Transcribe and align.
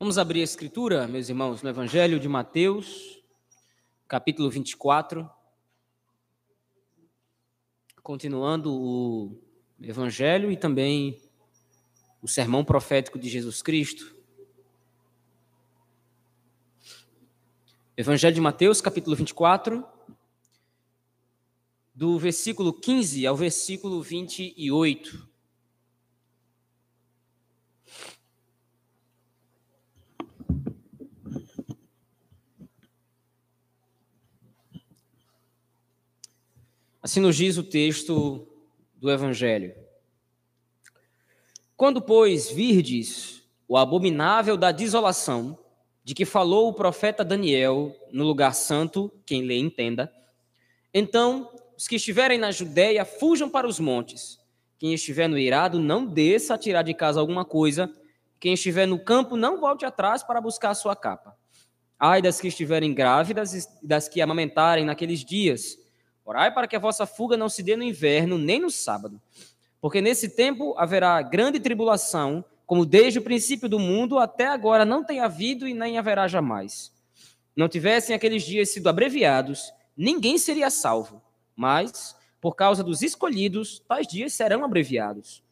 Vamos 0.00 0.16
abrir 0.16 0.42
a 0.42 0.44
escritura, 0.44 1.08
meus 1.08 1.28
irmãos, 1.28 1.60
no 1.60 1.68
Evangelho 1.68 2.20
de 2.20 2.28
Mateus, 2.28 3.20
capítulo 4.06 4.48
24. 4.48 5.28
Continuando 8.00 8.72
o 8.72 9.42
Evangelho 9.82 10.52
e 10.52 10.56
também 10.56 11.20
o 12.22 12.28
sermão 12.28 12.64
profético 12.64 13.18
de 13.18 13.28
Jesus 13.28 13.60
Cristo. 13.60 14.14
Evangelho 17.96 18.36
de 18.36 18.40
Mateus, 18.40 18.80
capítulo 18.80 19.16
24, 19.16 19.84
do 21.92 22.20
versículo 22.20 22.72
15 22.72 23.26
ao 23.26 23.36
versículo 23.36 24.00
28. 24.00 25.27
Assim 37.08 37.20
nos 37.20 37.36
diz 37.36 37.56
o 37.56 37.62
texto 37.62 38.46
do 38.94 39.10
Evangelho. 39.10 39.74
Quando, 41.74 42.02
pois, 42.02 42.50
virdes 42.50 43.42
o 43.66 43.78
abominável 43.78 44.58
da 44.58 44.70
desolação, 44.70 45.58
de 46.04 46.14
que 46.14 46.26
falou 46.26 46.68
o 46.68 46.74
profeta 46.74 47.24
Daniel 47.24 47.96
no 48.12 48.24
lugar 48.24 48.54
santo, 48.54 49.10
quem 49.24 49.40
lê 49.40 49.56
entenda, 49.56 50.12
então 50.92 51.50
os 51.78 51.88
que 51.88 51.96
estiverem 51.96 52.36
na 52.36 52.50
Judéia 52.50 53.06
fujam 53.06 53.48
para 53.48 53.66
os 53.66 53.80
montes. 53.80 54.38
Quem 54.78 54.92
estiver 54.92 55.28
no 55.28 55.38
irado, 55.38 55.80
não 55.80 56.04
desça 56.04 56.56
a 56.56 56.58
tirar 56.58 56.82
de 56.82 56.92
casa 56.92 57.18
alguma 57.18 57.42
coisa. 57.42 57.90
Quem 58.38 58.52
estiver 58.52 58.84
no 58.84 59.02
campo, 59.02 59.34
não 59.34 59.58
volte 59.58 59.86
atrás 59.86 60.22
para 60.22 60.42
buscar 60.42 60.72
a 60.72 60.74
sua 60.74 60.94
capa. 60.94 61.34
Ai 61.98 62.20
das 62.20 62.38
que 62.38 62.48
estiverem 62.48 62.92
grávidas 62.92 63.54
e 63.54 63.66
das 63.82 64.10
que 64.10 64.20
amamentarem 64.20 64.84
naqueles 64.84 65.24
dias 65.24 65.87
Orai 66.28 66.52
para 66.52 66.68
que 66.68 66.76
a 66.76 66.78
vossa 66.78 67.06
fuga 67.06 67.38
não 67.38 67.48
se 67.48 67.62
dê 67.62 67.74
no 67.74 67.82
inverno, 67.82 68.36
nem 68.36 68.60
no 68.60 68.70
sábado. 68.70 69.18
Porque 69.80 70.02
nesse 70.02 70.28
tempo 70.28 70.74
haverá 70.76 71.22
grande 71.22 71.58
tribulação, 71.58 72.44
como 72.66 72.84
desde 72.84 73.18
o 73.18 73.22
princípio 73.22 73.66
do 73.66 73.78
mundo 73.78 74.18
até 74.18 74.46
agora 74.46 74.84
não 74.84 75.02
tem 75.02 75.20
havido 75.20 75.66
e 75.66 75.72
nem 75.72 75.96
haverá 75.96 76.28
jamais. 76.28 76.92
Não 77.56 77.66
tivessem 77.66 78.14
aqueles 78.14 78.42
dias 78.42 78.68
sido 78.68 78.90
abreviados, 78.90 79.72
ninguém 79.96 80.36
seria 80.36 80.68
salvo. 80.68 81.22
Mas, 81.56 82.14
por 82.42 82.54
causa 82.54 82.84
dos 82.84 83.00
escolhidos, 83.00 83.82
tais 83.88 84.06
dias 84.06 84.34
serão 84.34 84.62
abreviados. 84.62 85.42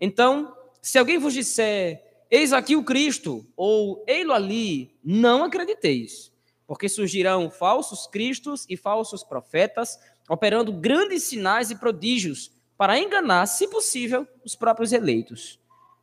Então, 0.00 0.56
se 0.80 0.96
alguém 0.96 1.18
vos 1.18 1.34
disser, 1.34 2.04
eis 2.30 2.52
aqui 2.52 2.76
o 2.76 2.84
Cristo, 2.84 3.44
ou 3.56 4.04
ei-lo 4.06 4.32
ali, 4.32 4.96
não 5.02 5.42
acrediteis, 5.42 6.30
porque 6.68 6.88
surgirão 6.88 7.50
falsos 7.50 8.06
cristos 8.06 8.64
e 8.68 8.76
falsos 8.76 9.24
profetas, 9.24 9.98
operando 10.30 10.72
grandes 10.72 11.24
sinais 11.24 11.72
e 11.72 11.74
prodígios 11.74 12.52
para 12.78 12.96
enganar, 12.96 13.46
se 13.46 13.66
possível, 13.66 14.24
os 14.44 14.54
próprios 14.54 14.92
eleitos. 14.92 15.58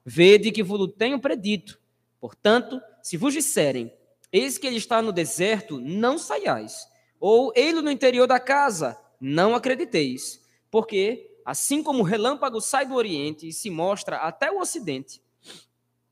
Vede 0.05 0.51
que 0.51 0.61
vos 0.61 0.91
tenho 0.97 1.17
predito. 1.17 1.79
Portanto, 2.19 2.81
se 3.01 3.15
vos 3.15 3.33
disserem, 3.33 3.89
eis 4.29 4.57
que 4.57 4.67
ele 4.67 4.75
está 4.75 5.01
no 5.01 5.13
deserto, 5.13 5.79
não 5.79 6.17
saiais. 6.17 6.89
Ou 7.21 7.53
ele 7.55 7.81
no 7.81 7.89
interior 7.89 8.27
da 8.27 8.37
casa, 8.37 8.99
não 9.17 9.55
acrediteis. 9.55 10.43
Porque, 10.69 11.39
assim 11.45 11.81
como 11.81 11.99
o 11.99 12.05
relâmpago 12.05 12.59
sai 12.59 12.85
do 12.85 12.95
oriente 12.95 13.47
e 13.47 13.53
se 13.53 13.69
mostra 13.69 14.17
até 14.17 14.51
o 14.51 14.59
ocidente, 14.59 15.21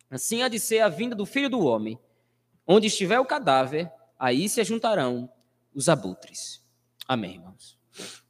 assim 0.09 0.41
há 0.41 0.47
de 0.47 0.57
ser 0.57 0.79
a 0.79 0.87
vinda 0.87 1.15
do 1.15 1.25
filho 1.25 1.49
do 1.49 1.65
homem. 1.65 1.99
Onde 2.65 2.87
estiver 2.87 3.19
o 3.19 3.25
cadáver, 3.25 3.91
aí 4.17 4.47
se 4.47 4.61
ajuntarão 4.61 5.29
os 5.73 5.89
abutres. 5.89 6.63
Amém, 7.05 7.33
irmãos. 7.33 7.74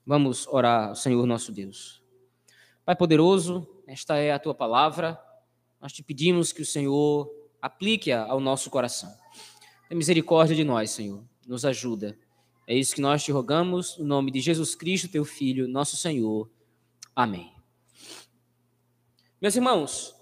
Vamos 0.08 0.46
orar 0.48 0.90
ao 0.90 0.96
Senhor 0.96 1.26
nosso 1.26 1.52
Deus. 1.52 2.04
Pai 2.86 2.96
poderoso, 2.96 3.68
esta 3.88 4.18
é 4.18 4.32
a 4.32 4.38
tua 4.38 4.54
palavra. 4.54 5.20
Nós 5.82 5.92
te 5.92 6.04
pedimos 6.04 6.52
que 6.52 6.62
o 6.62 6.66
Senhor 6.66 7.28
aplique-a 7.60 8.24
ao 8.24 8.40
nosso 8.40 8.70
coração. 8.70 9.12
Tem 9.90 9.98
misericórdia 9.98 10.56
de 10.56 10.64
nós, 10.64 10.92
Senhor. 10.92 11.24
Nos 11.48 11.66
ajuda. 11.66 12.16
É 12.68 12.76
isso 12.76 12.94
que 12.94 13.02
nós 13.02 13.24
te 13.24 13.32
rogamos, 13.32 13.98
no 13.98 14.06
nome 14.06 14.30
de 14.30 14.42
Jesus 14.42 14.76
Cristo, 14.76 15.08
teu 15.08 15.26
Filho, 15.26 15.68
nosso 15.68 15.98
Senhor. 15.98 16.48
Amém. 17.16 17.52
Meus 19.42 19.56
irmãos, 19.56 20.16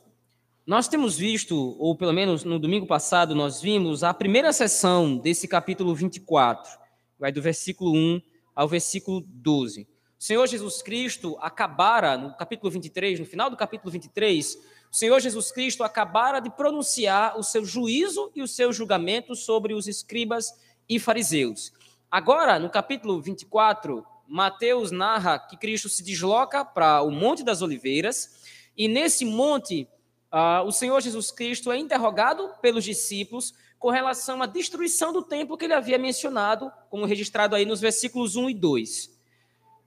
nós 0.65 0.87
temos 0.87 1.17
visto, 1.17 1.75
ou 1.77 1.93
pelo 1.93 2.13
menos 2.13 2.45
no 2.45 2.57
domingo 2.57 2.87
passado, 2.87 3.35
nós 3.35 3.61
vimos 3.61 4.01
a 4.01 4.13
primeira 4.13 4.53
sessão 4.53 5.17
desse 5.17 5.45
capítulo 5.45 5.93
24, 5.93 6.71
vai 7.19 7.33
do 7.33 7.41
versículo 7.41 7.93
1 7.93 8.21
ao 8.55 8.67
versículo 8.67 9.21
12. 9.21 9.87
O 10.19 10.23
Senhor 10.23 10.47
Jesus 10.47 10.81
Cristo 10.81 11.37
acabara, 11.41 12.17
no 12.17 12.33
capítulo 12.35 12.71
23, 12.71 13.19
no 13.19 13.25
final 13.25 13.49
do 13.49 13.57
capítulo 13.57 13.91
23, 13.91 14.57
o 14.91 14.95
Senhor 14.95 15.19
Jesus 15.19 15.51
Cristo 15.51 15.83
acabara 15.83 16.39
de 16.39 16.49
pronunciar 16.49 17.37
o 17.37 17.43
seu 17.43 17.65
juízo 17.65 18.31
e 18.35 18.41
o 18.41 18.47
seu 18.47 18.71
julgamento 18.71 19.35
sobre 19.35 19.73
os 19.73 19.87
escribas 19.87 20.53
e 20.87 20.99
fariseus. 20.99 21.73
Agora, 22.09 22.59
no 22.59 22.69
capítulo 22.69 23.19
24, 23.19 24.05
Mateus 24.27 24.91
narra 24.91 25.39
que 25.39 25.57
Cristo 25.57 25.89
se 25.89 26.03
desloca 26.03 26.63
para 26.63 27.01
o 27.01 27.11
Monte 27.11 27.43
das 27.43 27.61
Oliveiras, 27.61 28.41
e 28.77 28.87
nesse 28.87 29.25
monte, 29.25 29.87
uh, 30.31 30.65
o 30.65 30.71
Senhor 30.71 31.01
Jesus 31.01 31.31
Cristo 31.31 31.71
é 31.71 31.77
interrogado 31.77 32.49
pelos 32.61 32.83
discípulos 32.83 33.53
com 33.83 33.89
relação 33.89 34.41
à 34.41 34.45
destruição 34.45 35.11
do 35.11 35.21
templo 35.21 35.57
que 35.57 35.65
ele 35.65 35.73
havia 35.73 35.97
mencionado, 35.97 36.71
como 36.89 37.03
registrado 37.05 37.53
aí 37.53 37.65
nos 37.65 37.81
versículos 37.81 38.37
1 38.37 38.51
e 38.51 38.53
2. 38.53 39.11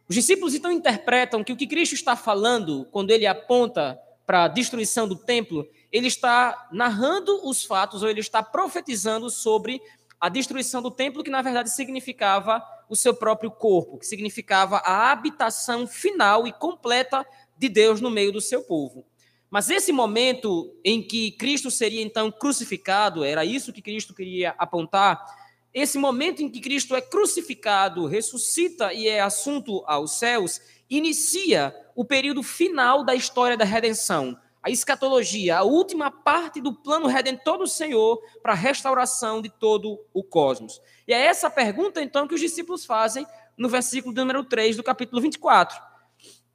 Os 0.06 0.14
discípulos 0.14 0.54
então 0.54 0.70
interpretam 0.70 1.42
que 1.42 1.50
o 1.50 1.56
que 1.56 1.66
Cristo 1.66 1.94
está 1.94 2.14
falando, 2.14 2.86
quando 2.92 3.10
ele 3.10 3.26
aponta 3.26 3.98
para 4.26 4.44
a 4.44 4.48
destruição 4.48 5.08
do 5.08 5.16
templo, 5.16 5.66
ele 5.90 6.08
está 6.08 6.68
narrando 6.70 7.40
os 7.48 7.64
fatos, 7.64 8.02
ou 8.02 8.10
ele 8.10 8.20
está 8.20 8.42
profetizando 8.42 9.30
sobre 9.30 9.80
a 10.20 10.28
destruição 10.28 10.82
do 10.82 10.90
templo, 10.90 11.24
que 11.24 11.30
na 11.30 11.40
verdade 11.40 11.70
significava 11.70 12.62
o 12.90 12.94
seu 12.94 13.14
próprio 13.14 13.50
corpo, 13.50 13.96
que 13.96 14.04
significava 14.04 14.76
a 14.84 15.10
habitação 15.10 15.86
final 15.86 16.46
e 16.46 16.52
completa 16.52 17.26
de 17.56 17.70
Deus 17.70 18.02
no 18.02 18.10
meio 18.10 18.30
do 18.30 18.42
seu 18.42 18.62
povo. 18.62 19.06
Mas 19.50 19.70
esse 19.70 19.92
momento 19.92 20.74
em 20.84 21.02
que 21.02 21.30
Cristo 21.32 21.70
seria 21.70 22.02
então 22.02 22.30
crucificado, 22.30 23.24
era 23.24 23.44
isso 23.44 23.72
que 23.72 23.82
Cristo 23.82 24.12
queria 24.12 24.54
apontar. 24.58 25.24
Esse 25.72 25.98
momento 25.98 26.42
em 26.42 26.48
que 26.48 26.60
Cristo 26.60 26.96
é 26.96 27.00
crucificado, 27.00 28.06
ressuscita 28.06 28.92
e 28.92 29.06
é 29.06 29.20
assunto 29.20 29.84
aos 29.86 30.12
céus, 30.12 30.60
inicia 30.90 31.74
o 31.94 32.04
período 32.04 32.42
final 32.42 33.04
da 33.04 33.14
história 33.14 33.56
da 33.56 33.64
redenção, 33.64 34.38
a 34.62 34.70
escatologia, 34.70 35.58
a 35.58 35.62
última 35.62 36.10
parte 36.10 36.60
do 36.60 36.72
plano 36.72 37.06
redentor 37.06 37.58
do 37.58 37.66
Senhor 37.66 38.20
para 38.42 38.52
a 38.52 38.56
restauração 38.56 39.40
de 39.40 39.48
todo 39.48 40.00
o 40.12 40.24
cosmos. 40.24 40.80
E 41.06 41.12
é 41.12 41.26
essa 41.26 41.48
pergunta 41.48 42.02
então 42.02 42.26
que 42.26 42.34
os 42.34 42.40
discípulos 42.40 42.84
fazem 42.84 43.24
no 43.56 43.68
versículo 43.68 44.14
número 44.14 44.42
3 44.44 44.76
do 44.76 44.82
capítulo 44.82 45.22
24. 45.22 45.78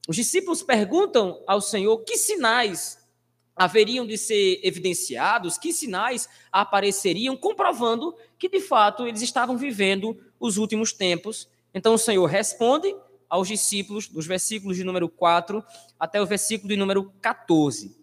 Os 0.07 0.15
discípulos 0.15 0.63
perguntam 0.63 1.43
ao 1.47 1.61
Senhor 1.61 1.99
que 1.99 2.17
sinais 2.17 2.99
haveriam 3.55 4.07
de 4.07 4.17
ser 4.17 4.59
evidenciados, 4.63 5.57
que 5.57 5.71
sinais 5.71 6.27
apareceriam, 6.51 7.37
comprovando 7.37 8.15
que 8.39 8.49
de 8.49 8.59
fato 8.59 9.05
eles 9.05 9.21
estavam 9.21 9.57
vivendo 9.57 10.17
os 10.39 10.57
últimos 10.57 10.91
tempos. 10.93 11.47
Então 11.73 11.93
o 11.93 11.97
Senhor 11.97 12.25
responde 12.25 12.95
aos 13.29 13.47
discípulos, 13.47 14.07
dos 14.07 14.25
versículos 14.25 14.75
de 14.75 14.83
número 14.83 15.07
4 15.07 15.63
até 15.99 16.21
o 16.21 16.25
versículo 16.25 16.69
de 16.69 16.75
número 16.75 17.13
14. 17.21 17.95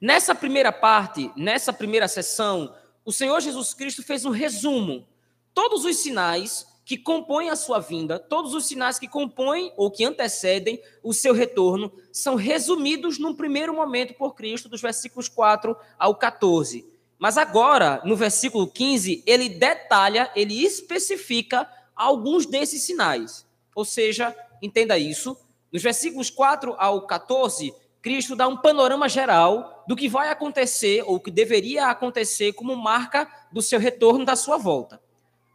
Nessa 0.00 0.34
primeira 0.34 0.72
parte, 0.72 1.30
nessa 1.36 1.72
primeira 1.72 2.08
sessão, 2.08 2.74
o 3.04 3.12
Senhor 3.12 3.40
Jesus 3.40 3.72
Cristo 3.72 4.02
fez 4.02 4.24
um 4.24 4.30
resumo. 4.30 5.06
Todos 5.54 5.84
os 5.84 5.96
sinais 5.96 6.66
que 6.86 6.96
compõem 6.96 7.50
a 7.50 7.56
sua 7.56 7.80
vinda, 7.80 8.16
todos 8.16 8.54
os 8.54 8.64
sinais 8.64 8.96
que 8.96 9.08
compõem 9.08 9.72
ou 9.76 9.90
que 9.90 10.04
antecedem 10.04 10.80
o 11.02 11.12
seu 11.12 11.34
retorno, 11.34 11.92
são 12.12 12.36
resumidos 12.36 13.18
num 13.18 13.34
primeiro 13.34 13.74
momento 13.74 14.14
por 14.14 14.36
Cristo, 14.36 14.68
dos 14.68 14.80
versículos 14.80 15.28
4 15.28 15.76
ao 15.98 16.14
14. 16.14 16.86
Mas 17.18 17.36
agora, 17.36 18.00
no 18.04 18.14
versículo 18.14 18.68
15, 18.68 19.24
ele 19.26 19.48
detalha, 19.48 20.30
ele 20.36 20.64
especifica 20.64 21.68
alguns 21.94 22.46
desses 22.46 22.82
sinais. 22.82 23.44
Ou 23.74 23.84
seja, 23.84 24.32
entenda 24.62 24.96
isso, 24.96 25.36
nos 25.72 25.82
versículos 25.82 26.30
4 26.30 26.76
ao 26.78 27.04
14, 27.04 27.74
Cristo 28.00 28.36
dá 28.36 28.46
um 28.46 28.56
panorama 28.56 29.08
geral 29.08 29.84
do 29.88 29.96
que 29.96 30.08
vai 30.08 30.28
acontecer 30.28 31.02
ou 31.04 31.18
que 31.18 31.32
deveria 31.32 31.88
acontecer 31.88 32.52
como 32.52 32.76
marca 32.76 33.28
do 33.50 33.60
seu 33.60 33.80
retorno 33.80 34.24
da 34.24 34.36
sua 34.36 34.56
volta. 34.56 35.04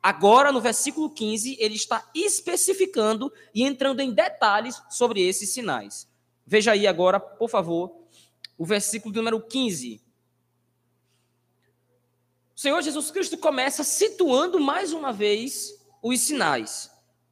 Agora, 0.02 0.52
no 0.52 0.60
versículo 0.60 1.10
15, 1.10 1.58
ele 1.60 1.76
está 1.76 2.10
especificando 2.16 3.32
e 3.54 3.64
entrando 3.64 4.00
em 4.00 4.12
detalhes 4.12 4.82
sobre 4.90 5.22
esses 5.22 5.50
sinais. 5.50 6.10
Veja 6.46 6.72
aí 6.72 6.88
agora, 6.88 7.20
por 7.20 7.50
favor, 7.50 7.96
o 8.58 8.66
versículo 8.66 9.14
número 9.14 9.40
15. 9.40 10.02
Senhor 12.56 12.82
Jesus 12.82 13.12
Cristo 13.12 13.38
começa 13.38 13.84
situando 13.84 14.60
mais 14.60 14.92
uma 14.94 15.12
vez 15.12 15.80
os 16.02 16.20
sinais. 16.20 16.92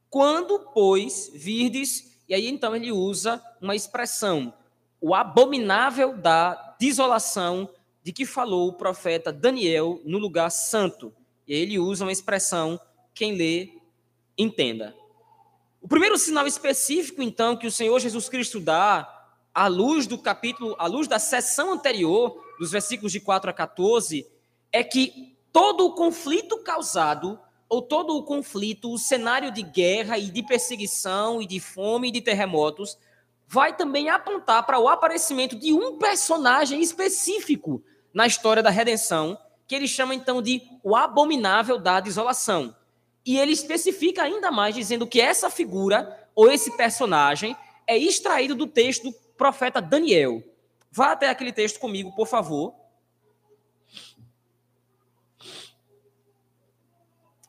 Quando, 0.10 0.60
pois, 0.74 1.32
virdes, 1.34 2.20
e 2.28 2.34
aí 2.34 2.48
então 2.48 2.76
ele 2.76 2.92
usa 2.92 3.44
uma 3.62 3.76
expressão, 3.76 4.54
o 5.02 5.14
abominável 5.16 6.18
da 6.18 6.76
desolação 6.80 7.70
de 8.04 8.12
que 8.12 8.26
falou 8.26 8.70
o 8.70 8.74
profeta 8.74 9.32
Daniel 9.32 10.02
no 10.04 10.18
lugar 10.18 10.50
santo. 10.50 11.14
E 11.50 11.54
ele 11.56 11.80
usa 11.80 12.06
uma 12.06 12.12
expressão, 12.12 12.80
quem 13.12 13.36
lê, 13.36 13.74
entenda. 14.38 14.96
O 15.82 15.88
primeiro 15.88 16.16
sinal 16.16 16.46
específico, 16.46 17.24
então, 17.24 17.58
que 17.58 17.66
o 17.66 17.72
Senhor 17.72 18.00
Jesus 18.00 18.30
Cristo 18.30 18.60
dá, 18.60 19.28
à 19.52 19.66
luz 19.66 20.06
do 20.06 20.20
capítulo, 20.20 20.76
à 20.78 20.86
luz 20.86 21.08
da 21.08 21.18
sessão 21.18 21.74
anterior, 21.74 22.40
dos 22.60 22.70
versículos 22.70 23.12
de 23.12 23.20
4 23.20 23.50
a 23.50 23.54
14, 23.54 24.28
é 24.72 24.84
que 24.84 25.36
todo 25.52 25.88
o 25.88 25.96
conflito 25.96 26.60
causado 26.60 27.40
ou 27.68 27.82
todo 27.82 28.16
o 28.16 28.24
conflito, 28.24 28.92
o 28.92 29.00
cenário 29.00 29.52
de 29.52 29.64
guerra 29.64 30.20
e 30.20 30.30
de 30.30 30.44
perseguição 30.44 31.42
e 31.42 31.48
de 31.48 31.60
fome 31.60 32.10
e 32.10 32.12
de 32.12 32.22
terremotos, 32.22 32.98
vai 33.48 33.76
também 33.76 34.10
apontar 34.10 34.66
para 34.68 34.80
o 34.80 34.88
aparecimento 34.88 35.56
de 35.56 35.74
um 35.74 35.98
personagem 35.98 36.80
específico 36.80 37.84
na 38.14 38.28
história 38.28 38.62
da 38.62 38.70
redenção, 38.70 39.38
que 39.70 39.76
ele 39.76 39.88
chama 39.88 40.16
então 40.16 40.42
de 40.42 40.64
o 40.84 40.96
abominável 40.96 41.78
da 41.78 42.00
desolação. 42.00 42.76
E 43.24 43.38
ele 43.38 43.52
especifica 43.52 44.24
ainda 44.24 44.50
mais, 44.50 44.74
dizendo 44.74 45.06
que 45.06 45.22
essa 45.22 45.48
figura, 45.48 46.28
ou 46.34 46.52
esse 46.52 46.76
personagem, 46.76 47.56
é 47.86 47.96
extraído 47.96 48.56
do 48.56 48.66
texto 48.66 49.04
do 49.04 49.14
profeta 49.38 49.80
Daniel. 49.80 50.44
Vá 50.92 51.12
até 51.12 51.30
aquele 51.30 51.54
texto 51.54 51.80
comigo, 51.80 52.12
por 52.16 52.26
favor. 52.26 52.74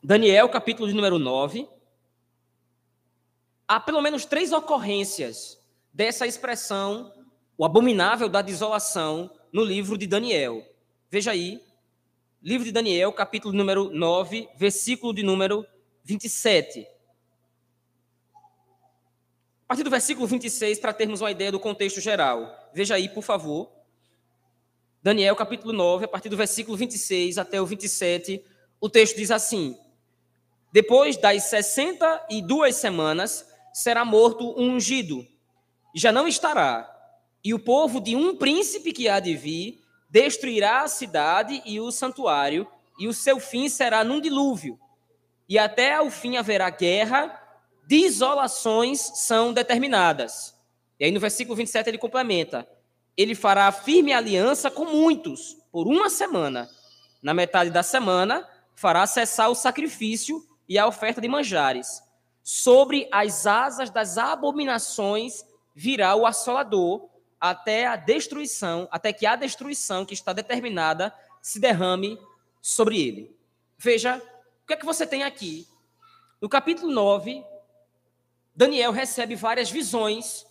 Daniel, 0.03 0.47
capítulo 0.49 0.87
de 0.87 0.93
número 0.93 1.17
9. 1.17 1.67
Há 3.67 3.79
pelo 3.79 3.99
menos 3.99 4.25
três 4.25 4.51
ocorrências 4.51 5.59
dessa 5.91 6.27
expressão, 6.27 7.11
o 7.57 7.65
abominável 7.65 8.29
da 8.29 8.43
desolação, 8.43 9.31
no 9.51 9.63
livro 9.63 9.97
de 9.97 10.05
Daniel. 10.05 10.63
Veja 11.09 11.31
aí, 11.31 11.70
livro 12.43 12.65
de 12.65 12.71
Daniel, 12.71 13.13
capítulo 13.13 13.53
número 13.53 13.91
9, 13.91 14.49
versículo 14.57 15.13
de 15.13 15.21
número 15.21 15.63
27. 16.03 16.87
A 19.63 19.67
partir 19.67 19.83
do 19.83 19.91
versículo 19.91 20.25
26, 20.25 20.79
para 20.79 20.91
termos 20.91 21.21
uma 21.21 21.29
ideia 21.29 21.51
do 21.51 21.59
contexto 21.59 22.01
geral. 22.01 22.51
Veja 22.73 22.95
aí, 22.95 23.07
por 23.07 23.21
favor. 23.21 23.71
Daniel, 25.03 25.35
capítulo 25.35 25.71
9, 25.71 26.05
a 26.05 26.07
partir 26.07 26.29
do 26.29 26.37
versículo 26.37 26.75
26 26.75 27.37
até 27.37 27.61
o 27.61 27.65
27, 27.65 28.43
o 28.79 28.89
texto 28.89 29.17
diz 29.17 29.29
assim: 29.29 29.77
depois 30.71 31.17
das 31.17 31.43
sessenta 31.43 32.25
e 32.27 32.41
duas 32.41 32.75
semanas, 32.75 33.47
será 33.71 34.03
morto 34.03 34.59
um 34.59 34.71
ungido, 34.71 35.25
já 35.95 36.11
não 36.11 36.27
estará. 36.27 36.87
E 37.43 37.53
o 37.53 37.59
povo 37.59 38.01
de 38.01 38.15
um 38.15 38.35
príncipe 38.35 38.91
que 38.91 39.07
há 39.07 39.19
de 39.19 39.35
vir 39.35 39.80
destruirá 40.11 40.81
a 40.81 40.87
cidade 40.89 41.61
e 41.65 41.79
o 41.79 41.89
santuário, 41.89 42.67
e 42.99 43.07
o 43.07 43.13
seu 43.13 43.39
fim 43.39 43.69
será 43.69 44.03
num 44.03 44.19
dilúvio. 44.19 44.77
E 45.47 45.57
até 45.57 45.95
ao 45.95 46.11
fim 46.11 46.37
haverá 46.37 46.69
guerra, 46.69 47.41
desolações 47.87 48.99
são 48.99 49.53
determinadas. 49.53 50.55
E 50.99 51.05
aí 51.05 51.11
no 51.11 51.19
versículo 51.19 51.55
27 51.55 51.89
ele 51.89 51.97
complementa: 51.97 52.67
Ele 53.17 53.33
fará 53.33 53.71
firme 53.71 54.13
aliança 54.13 54.69
com 54.69 54.85
muitos 54.85 55.57
por 55.71 55.87
uma 55.87 56.09
semana. 56.09 56.69
Na 57.23 57.33
metade 57.33 57.69
da 57.69 57.81
semana, 57.81 58.47
fará 58.75 59.07
cessar 59.07 59.49
o 59.49 59.55
sacrifício 59.55 60.45
e 60.67 60.77
a 60.77 60.87
oferta 60.87 61.21
de 61.21 61.27
manjares. 61.27 62.03
Sobre 62.43 63.07
as 63.11 63.47
asas 63.47 63.89
das 63.89 64.17
abominações 64.17 65.45
virá 65.73 66.15
o 66.15 66.25
assolador, 66.25 67.09
até 67.41 67.87
a 67.87 67.95
destruição, 67.95 68.87
até 68.91 69.11
que 69.11 69.25
a 69.25 69.35
destruição 69.35 70.05
que 70.05 70.13
está 70.13 70.31
determinada 70.31 71.11
se 71.41 71.59
derrame 71.59 72.19
sobre 72.61 73.01
ele. 73.01 73.35
Veja, 73.75 74.17
o 74.63 74.67
que 74.67 74.73
é 74.73 74.77
que 74.77 74.85
você 74.85 75.07
tem 75.07 75.23
aqui? 75.23 75.67
No 76.39 76.47
capítulo 76.47 76.93
9, 76.93 77.43
Daniel 78.55 78.91
recebe 78.91 79.35
várias 79.35 79.71
visões, 79.71 80.45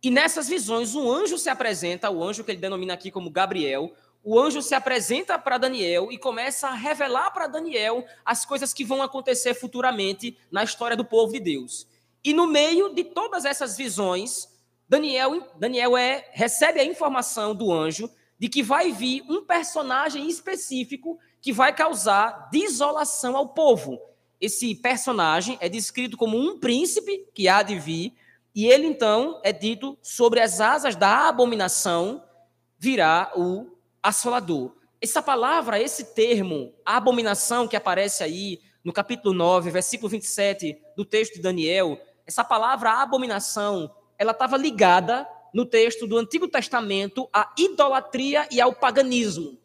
e 0.00 0.08
nessas 0.08 0.46
visões 0.48 0.94
um 0.94 1.10
anjo 1.10 1.36
se 1.36 1.48
apresenta, 1.48 2.08
o 2.10 2.22
anjo 2.22 2.44
que 2.44 2.52
ele 2.52 2.60
denomina 2.60 2.94
aqui 2.94 3.10
como 3.10 3.28
Gabriel, 3.28 3.92
o 4.22 4.38
anjo 4.38 4.62
se 4.62 4.74
apresenta 4.74 5.38
para 5.38 5.58
Daniel 5.58 6.12
e 6.12 6.18
começa 6.18 6.68
a 6.68 6.74
revelar 6.74 7.32
para 7.32 7.46
Daniel 7.46 8.04
as 8.24 8.44
coisas 8.44 8.72
que 8.72 8.84
vão 8.84 9.02
acontecer 9.02 9.54
futuramente 9.54 10.38
na 10.50 10.62
história 10.62 10.96
do 10.96 11.04
povo 11.04 11.32
de 11.32 11.40
Deus. 11.40 11.88
E 12.22 12.32
no 12.32 12.46
meio 12.46 12.92
de 12.92 13.04
todas 13.04 13.44
essas 13.44 13.76
visões, 13.76 14.48
Daniel, 14.88 15.48
Daniel 15.56 15.96
é, 15.96 16.28
recebe 16.32 16.80
a 16.80 16.84
informação 16.84 17.54
do 17.54 17.72
anjo 17.72 18.08
de 18.38 18.48
que 18.48 18.62
vai 18.62 18.92
vir 18.92 19.22
um 19.28 19.44
personagem 19.44 20.28
específico 20.28 21.18
que 21.40 21.52
vai 21.52 21.74
causar 21.74 22.48
desolação 22.50 23.36
ao 23.36 23.48
povo. 23.48 23.98
Esse 24.40 24.74
personagem 24.74 25.56
é 25.60 25.68
descrito 25.68 26.16
como 26.16 26.38
um 26.38 26.58
príncipe 26.58 27.26
que 27.34 27.48
há 27.48 27.62
de 27.62 27.78
vir, 27.78 28.14
e 28.54 28.66
ele 28.66 28.86
então 28.86 29.40
é 29.42 29.52
dito 29.52 29.98
sobre 30.02 30.40
as 30.40 30.60
asas 30.60 30.94
da 30.94 31.28
abominação 31.28 32.22
virá 32.78 33.32
o 33.34 33.66
assolador. 34.02 34.74
Essa 35.00 35.22
palavra, 35.22 35.80
esse 35.80 36.14
termo, 36.14 36.72
abominação 36.84 37.66
que 37.66 37.76
aparece 37.76 38.22
aí 38.22 38.60
no 38.84 38.92
capítulo 38.92 39.34
9, 39.34 39.70
versículo 39.70 40.08
27 40.08 40.78
do 40.96 41.04
texto 41.04 41.34
de 41.34 41.42
Daniel, 41.42 42.00
essa 42.26 42.44
palavra 42.44 43.02
abominação, 43.02 43.90
ela 44.18 44.32
estava 44.32 44.56
ligada 44.56 45.26
no 45.52 45.64
texto 45.64 46.06
do 46.06 46.18
Antigo 46.18 46.48
Testamento 46.48 47.28
à 47.32 47.52
idolatria 47.58 48.48
e 48.50 48.60
ao 48.60 48.74
paganismo. 48.74 49.58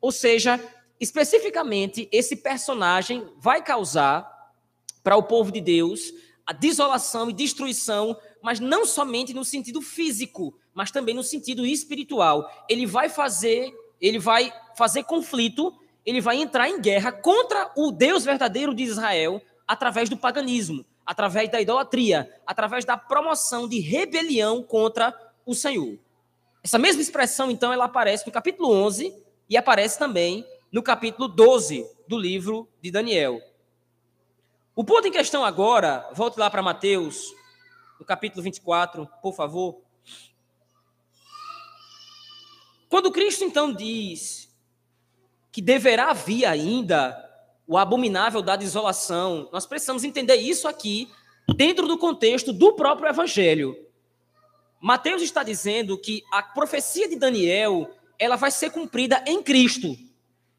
Ou 0.00 0.12
seja, 0.12 0.60
especificamente, 1.00 2.08
esse 2.10 2.36
personagem 2.36 3.26
vai 3.38 3.62
causar 3.62 4.30
para 5.02 5.16
o 5.16 5.22
povo 5.22 5.52
de 5.52 5.60
Deus 5.60 6.12
a 6.46 6.52
desolação 6.52 7.30
e 7.30 7.32
destruição, 7.32 8.16
mas 8.42 8.60
não 8.60 8.84
somente 8.84 9.32
no 9.32 9.44
sentido 9.44 9.80
físico, 9.80 10.58
mas 10.74 10.90
também 10.90 11.14
no 11.14 11.22
sentido 11.22 11.64
espiritual. 11.64 12.50
Ele 12.68 12.86
vai 12.86 13.08
fazer 13.08 13.72
ele 14.00 14.18
vai 14.18 14.52
fazer 14.76 15.04
conflito, 15.04 15.74
ele 16.04 16.20
vai 16.20 16.36
entrar 16.36 16.68
em 16.68 16.78
guerra 16.78 17.10
contra 17.10 17.72
o 17.74 17.90
Deus 17.90 18.22
verdadeiro 18.22 18.74
de 18.74 18.82
Israel 18.82 19.40
através 19.66 20.10
do 20.10 20.16
paganismo, 20.16 20.84
através 21.04 21.50
da 21.50 21.60
idolatria, 21.60 22.30
através 22.46 22.84
da 22.84 22.96
promoção 22.96 23.68
de 23.68 23.78
rebelião 23.80 24.62
contra 24.62 25.14
o 25.44 25.54
Senhor. 25.54 25.98
Essa 26.62 26.78
mesma 26.78 27.02
expressão, 27.02 27.50
então, 27.50 27.72
ela 27.72 27.84
aparece 27.84 28.26
no 28.26 28.32
capítulo 28.32 28.70
11 28.72 29.14
e 29.48 29.56
aparece 29.56 29.98
também 29.98 30.46
no 30.72 30.82
capítulo 30.82 31.28
12 31.28 31.86
do 32.08 32.18
livro 32.18 32.68
de 32.80 32.90
Daniel. 32.90 33.40
O 34.74 34.82
ponto 34.82 35.06
em 35.06 35.12
questão 35.12 35.44
agora, 35.44 36.08
volte 36.14 36.38
lá 36.38 36.50
para 36.50 36.62
Mateus, 36.62 37.32
no 38.00 38.04
capítulo 38.04 38.42
24, 38.42 39.08
por 39.22 39.34
favor. 39.34 39.80
Quando 42.88 43.12
Cristo 43.12 43.44
então 43.44 43.72
diz 43.72 44.52
que 45.52 45.62
deverá 45.62 46.12
vir 46.12 46.46
ainda 46.46 47.23
o 47.66 47.78
abominável 47.78 48.42
da 48.42 48.56
desolação, 48.56 49.48
nós 49.52 49.66
precisamos 49.66 50.04
entender 50.04 50.36
isso 50.36 50.68
aqui 50.68 51.10
dentro 51.56 51.86
do 51.86 51.98
contexto 51.98 52.52
do 52.52 52.74
próprio 52.74 53.08
evangelho. 53.08 53.76
Mateus 54.80 55.22
está 55.22 55.42
dizendo 55.42 55.96
que 55.96 56.22
a 56.30 56.42
profecia 56.42 57.08
de 57.08 57.16
Daniel, 57.16 57.90
ela 58.18 58.36
vai 58.36 58.50
ser 58.50 58.70
cumprida 58.70 59.24
em 59.26 59.42
Cristo. 59.42 59.96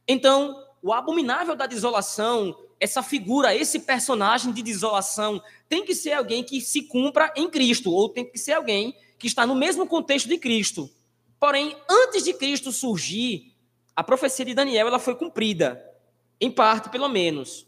Então, 0.08 0.64
o 0.82 0.92
abominável 0.92 1.56
da 1.56 1.68
desolação, 1.68 2.58
essa 2.80 3.04
figura, 3.04 3.56
esse 3.56 3.80
personagem 3.80 4.52
de 4.52 4.64
desolação, 4.64 5.42
tem 5.70 5.86
que 5.86 5.94
ser 5.94 6.14
alguém 6.14 6.44
que 6.44 6.60
se 6.60 6.84
cumpra 6.84 7.32
em 7.36 7.50
Cristo, 7.50 7.92
ou 7.92 8.10
tem 8.10 8.26
que 8.26 8.38
ser 8.38 8.54
alguém 8.54 8.96
que 9.20 9.28
está 9.28 9.46
no 9.46 9.56
mesmo 9.56 9.86
contexto 9.88 10.28
de 10.28 10.38
Cristo. 10.38 10.90
Porém, 11.40 11.76
antes 11.90 12.24
de 12.24 12.34
Cristo 12.34 12.72
surgir, 12.72 13.54
a 13.96 14.04
profecia 14.04 14.46
de 14.46 14.54
Daniel 14.54 14.88
ela 14.88 15.00
foi 15.00 15.16
cumprida, 15.16 15.84
em 16.40 16.52
parte, 16.52 16.90
pelo 16.90 17.08
menos. 17.08 17.68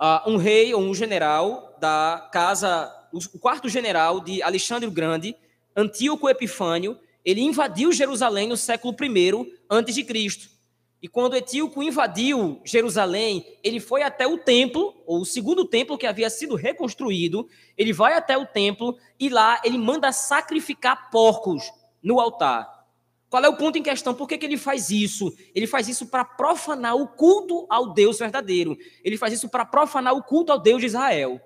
Uh, 0.00 0.30
um 0.30 0.36
rei 0.36 0.72
ou 0.72 0.80
um 0.80 0.94
general 0.94 1.76
da 1.80 2.28
casa, 2.32 2.92
o 3.12 3.38
quarto 3.38 3.68
general 3.68 4.20
de 4.20 4.42
Alexandre 4.42 4.88
o 4.88 4.92
Grande, 4.92 5.36
Antíoco 5.76 6.28
Epifânio, 6.28 6.98
ele 7.24 7.40
invadiu 7.40 7.92
Jerusalém 7.92 8.48
no 8.48 8.56
século 8.56 8.94
I 9.00 9.52
antes 9.70 9.94
de 9.94 10.04
Cristo. 10.04 10.48
E 11.00 11.06
quando 11.06 11.36
Etíoco 11.36 11.80
invadiu 11.82 12.60
Jerusalém, 12.64 13.46
ele 13.62 13.78
foi 13.78 14.02
até 14.02 14.26
o 14.26 14.36
templo, 14.36 15.00
ou 15.06 15.20
o 15.20 15.24
segundo 15.24 15.64
templo 15.64 15.96
que 15.96 16.06
havia 16.06 16.28
sido 16.28 16.56
reconstruído, 16.56 17.48
ele 17.76 17.92
vai 17.92 18.14
até 18.14 18.36
o 18.36 18.44
templo 18.44 18.96
e 19.18 19.28
lá 19.28 19.60
ele 19.64 19.78
manda 19.78 20.10
sacrificar 20.10 21.08
porcos 21.10 21.70
no 22.02 22.18
altar. 22.18 22.77
Qual 23.30 23.44
é 23.44 23.48
o 23.48 23.56
ponto 23.56 23.76
em 23.76 23.82
questão? 23.82 24.14
Por 24.14 24.26
que, 24.26 24.38
que 24.38 24.46
ele 24.46 24.56
faz 24.56 24.90
isso? 24.90 25.34
Ele 25.54 25.66
faz 25.66 25.86
isso 25.86 26.06
para 26.06 26.24
profanar 26.24 26.96
o 26.96 27.06
culto 27.06 27.66
ao 27.68 27.92
Deus 27.92 28.18
verdadeiro. 28.18 28.76
Ele 29.04 29.18
faz 29.18 29.34
isso 29.34 29.48
para 29.48 29.66
profanar 29.66 30.14
o 30.14 30.22
culto 30.22 30.50
ao 30.50 30.58
Deus 30.58 30.80
de 30.80 30.86
Israel. 30.86 31.40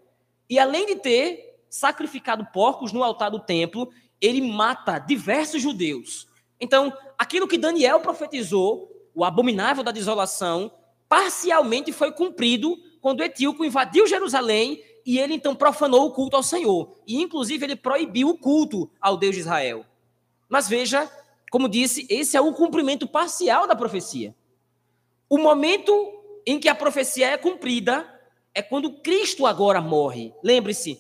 E 0.49 0.59
além 0.59 0.87
de 0.87 0.97
ter 0.97 1.59
sacrificado 1.69 2.47
porcos 2.53 2.93
no 2.93 3.03
altar 3.03 3.31
do 3.31 3.41
templo, 3.41 3.91
ele 4.21 4.41
mata 4.41 4.99
diversos 4.99 5.61
judeus. 5.61 6.29
Então, 6.61 6.93
aquilo 7.19 7.49
que 7.49 7.59
Daniel 7.59 7.99
profetizou, 8.01 8.89
o 9.15 9.25
abominável 9.25 9.83
da 9.83 9.91
desolação, 9.91 10.71
parcialmente 11.09 11.93
foi 11.93 12.13
cumprido 12.13 12.79
quando 13.01 13.23
Etíoco 13.23 13.65
invadiu 13.65 14.07
Jerusalém 14.07 14.83
e 15.05 15.19
ele 15.19 15.35
então 15.35 15.55
profanou 15.55 16.07
o 16.07 16.13
culto 16.13 16.37
ao 16.37 16.43
Senhor. 16.43 16.97
E 17.07 17.21
inclusive 17.21 17.67
ele 17.67 17.77
proibiu 17.77 18.29
o 18.29 18.39
culto 18.39 18.89
ao 19.01 19.17
Deus 19.17 19.35
de 19.35 19.41
Israel. 19.41 19.85
Mas 20.49 20.69
veja 20.69 21.11
como 21.53 21.69
disse, 21.69 22.07
esse 22.09 22.35
é 22.35 22.41
o 22.41 22.55
cumprimento 22.55 23.07
parcial 23.07 23.67
da 23.67 23.77
profecia. 23.77 24.35
O 25.29 25.37
momento 25.37 25.93
em 26.47 26.59
que 26.59 26.67
a 26.67 26.75
profecia 26.75 27.29
é 27.29 27.37
cumprida 27.37 28.09
é 28.55 28.63
quando 28.63 29.03
Cristo 29.03 29.45
agora 29.45 29.79
morre. 29.79 30.33
Lembre-se, 30.43 30.99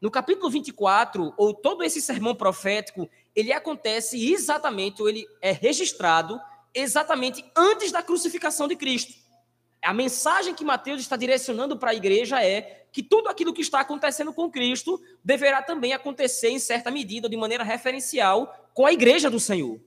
no 0.00 0.10
capítulo 0.10 0.48
24, 0.48 1.34
ou 1.36 1.52
todo 1.52 1.84
esse 1.84 2.00
sermão 2.00 2.34
profético, 2.34 3.06
ele 3.36 3.52
acontece 3.52 4.32
exatamente, 4.32 5.02
ou 5.02 5.10
ele 5.10 5.26
é 5.42 5.52
registrado 5.52 6.40
exatamente 6.72 7.44
antes 7.54 7.92
da 7.92 8.02
crucificação 8.02 8.66
de 8.66 8.76
Cristo. 8.76 9.12
A 9.82 9.92
mensagem 9.92 10.54
que 10.54 10.64
Mateus 10.64 11.02
está 11.02 11.16
direcionando 11.16 11.76
para 11.76 11.90
a 11.90 11.94
igreja 11.94 12.42
é 12.42 12.86
que 12.90 13.02
tudo 13.02 13.28
aquilo 13.28 13.52
que 13.52 13.60
está 13.60 13.80
acontecendo 13.80 14.32
com 14.32 14.50
Cristo 14.50 14.98
deverá 15.22 15.60
também 15.60 15.92
acontecer 15.92 16.48
em 16.48 16.58
certa 16.58 16.90
medida, 16.90 17.28
de 17.28 17.36
maneira 17.36 17.62
referencial, 17.62 18.61
com 18.74 18.86
a 18.86 18.92
igreja 18.92 19.30
do 19.30 19.40
Senhor. 19.40 19.80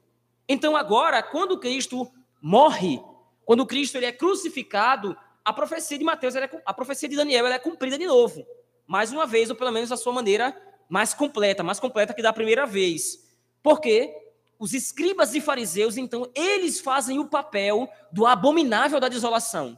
Então 0.47 0.75
agora, 0.75 1.21
quando 1.23 1.59
Cristo 1.59 2.11
morre, 2.41 3.01
quando 3.43 3.65
Cristo 3.65 3.97
ele 3.97 4.05
é 4.05 4.11
crucificado, 4.11 5.15
a 5.43 5.53
profecia 5.53 5.97
de 5.97 6.03
Mateus, 6.03 6.35
é, 6.35 6.49
a 6.65 6.73
profecia 6.73 7.07
de 7.07 7.15
Daniel 7.15 7.45
é 7.47 7.59
cumprida 7.59 7.97
de 7.97 8.05
novo. 8.05 8.45
Mais 8.87 9.11
uma 9.11 9.25
vez, 9.25 9.49
ou 9.49 9.55
pelo 9.55 9.71
menos 9.71 9.89
da 9.89 9.97
sua 9.97 10.13
maneira 10.13 10.55
mais 10.89 11.13
completa, 11.13 11.63
mais 11.63 11.79
completa 11.79 12.13
que 12.13 12.21
da 12.21 12.33
primeira 12.33 12.65
vez. 12.65 13.23
Porque 13.61 14.13
os 14.57 14.73
escribas 14.73 15.35
e 15.35 15.41
fariseus, 15.41 15.97
então, 15.97 16.29
eles 16.33 16.79
fazem 16.79 17.19
o 17.19 17.27
papel 17.27 17.89
do 18.11 18.25
abominável 18.25 18.99
da 18.99 19.09
desolação. 19.09 19.77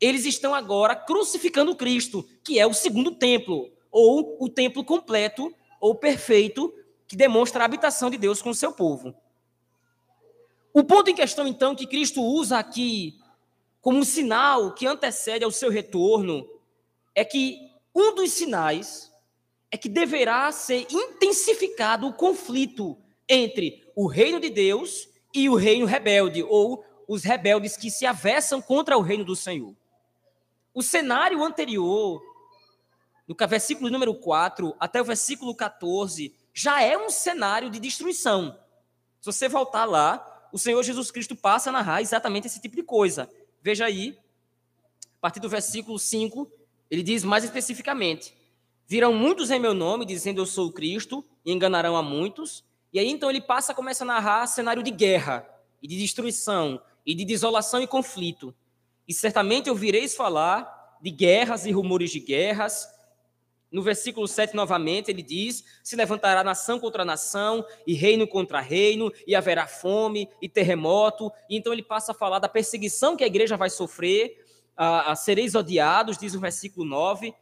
Eles 0.00 0.24
estão 0.24 0.54
agora 0.54 0.94
crucificando 0.94 1.74
Cristo, 1.74 2.26
que 2.44 2.58
é 2.58 2.66
o 2.66 2.74
segundo 2.74 3.12
templo, 3.12 3.70
ou 3.90 4.36
o 4.40 4.48
templo 4.48 4.84
completo, 4.84 5.52
ou 5.80 5.94
perfeito, 5.94 6.72
que 7.06 7.16
demonstra 7.16 7.62
a 7.62 7.64
habitação 7.64 8.10
de 8.10 8.18
Deus 8.18 8.42
com 8.42 8.50
o 8.50 8.54
seu 8.54 8.72
povo. 8.72 9.14
O 10.72 10.84
ponto 10.84 11.10
em 11.10 11.14
questão, 11.14 11.46
então, 11.46 11.74
que 11.74 11.86
Cristo 11.86 12.22
usa 12.22 12.58
aqui 12.58 13.18
como 13.80 13.98
um 13.98 14.04
sinal 14.04 14.74
que 14.74 14.86
antecede 14.86 15.44
ao 15.44 15.50
seu 15.50 15.70
retorno 15.70 16.46
é 17.14 17.24
que 17.24 17.70
um 17.94 18.14
dos 18.14 18.32
sinais 18.32 19.10
é 19.70 19.76
que 19.76 19.88
deverá 19.88 20.50
ser 20.52 20.86
intensificado 20.90 22.06
o 22.06 22.12
conflito 22.12 22.98
entre 23.28 23.90
o 23.94 24.06
reino 24.06 24.38
de 24.38 24.50
Deus 24.50 25.08
e 25.32 25.48
o 25.48 25.54
reino 25.54 25.86
rebelde, 25.86 26.42
ou 26.42 26.84
os 27.08 27.22
rebeldes 27.22 27.76
que 27.76 27.90
se 27.90 28.04
avessam 28.04 28.60
contra 28.60 28.96
o 28.96 29.02
reino 29.02 29.24
do 29.24 29.36
Senhor. 29.36 29.74
O 30.74 30.82
cenário 30.82 31.42
anterior, 31.42 32.22
do 33.26 33.34
versículo 33.46 33.90
número 33.90 34.14
4 34.14 34.74
até 34.78 35.00
o 35.00 35.04
versículo 35.04 35.54
14, 35.54 36.34
já 36.56 36.80
é 36.80 36.96
um 36.96 37.10
cenário 37.10 37.68
de 37.68 37.78
destruição. 37.78 38.58
Se 39.20 39.26
você 39.26 39.46
voltar 39.46 39.84
lá, 39.84 40.48
o 40.50 40.58
Senhor 40.58 40.82
Jesus 40.82 41.10
Cristo 41.10 41.36
passa 41.36 41.68
a 41.68 41.72
narrar 41.72 42.00
exatamente 42.00 42.46
esse 42.46 42.58
tipo 42.62 42.74
de 42.74 42.82
coisa. 42.82 43.28
Veja 43.60 43.84
aí, 43.84 44.18
a 45.04 45.20
partir 45.20 45.38
do 45.38 45.50
versículo 45.50 45.98
5, 45.98 46.50
ele 46.90 47.02
diz 47.02 47.24
mais 47.24 47.44
especificamente: 47.44 48.34
Virão 48.86 49.12
muitos 49.12 49.50
em 49.50 49.60
meu 49.60 49.74
nome, 49.74 50.06
dizendo 50.06 50.40
eu 50.40 50.46
sou 50.46 50.68
o 50.68 50.72
Cristo, 50.72 51.22
e 51.44 51.52
enganarão 51.52 51.94
a 51.94 52.02
muitos. 52.02 52.64
E 52.90 52.98
aí 52.98 53.10
então 53.10 53.28
ele 53.28 53.42
passa, 53.42 53.74
começa 53.74 54.04
a 54.04 54.06
narrar 54.06 54.46
cenário 54.46 54.82
de 54.82 54.90
guerra, 54.90 55.46
e 55.82 55.86
de 55.86 55.98
destruição, 55.98 56.80
e 57.04 57.14
de 57.14 57.26
desolação 57.26 57.82
e 57.82 57.86
conflito. 57.86 58.54
E 59.06 59.12
certamente 59.12 59.68
ouvireis 59.68 60.16
falar 60.16 60.96
de 61.02 61.10
guerras 61.10 61.66
e 61.66 61.70
rumores 61.70 62.10
de 62.10 62.18
guerras, 62.18 62.88
no 63.70 63.82
versículo 63.82 64.28
7, 64.28 64.54
novamente, 64.54 65.10
ele 65.10 65.22
diz: 65.22 65.64
Se 65.82 65.96
levantará 65.96 66.44
nação 66.44 66.78
contra 66.78 67.04
nação, 67.04 67.64
e 67.86 67.94
reino 67.94 68.26
contra 68.26 68.60
reino, 68.60 69.12
e 69.26 69.34
haverá 69.34 69.66
fome 69.66 70.28
e 70.40 70.48
terremoto. 70.48 71.32
E 71.50 71.56
então 71.56 71.72
ele 71.72 71.82
passa 71.82 72.12
a 72.12 72.14
falar 72.14 72.38
da 72.38 72.48
perseguição 72.48 73.16
que 73.16 73.24
a 73.24 73.26
igreja 73.26 73.56
vai 73.56 73.70
sofrer. 73.70 74.44
Uh, 74.78 75.12
uh, 75.12 75.16
sereis 75.16 75.54
odiados, 75.54 76.18
diz 76.18 76.34
o 76.34 76.40
versículo 76.40 76.84
9, 76.84 77.30
uh, 77.30 77.34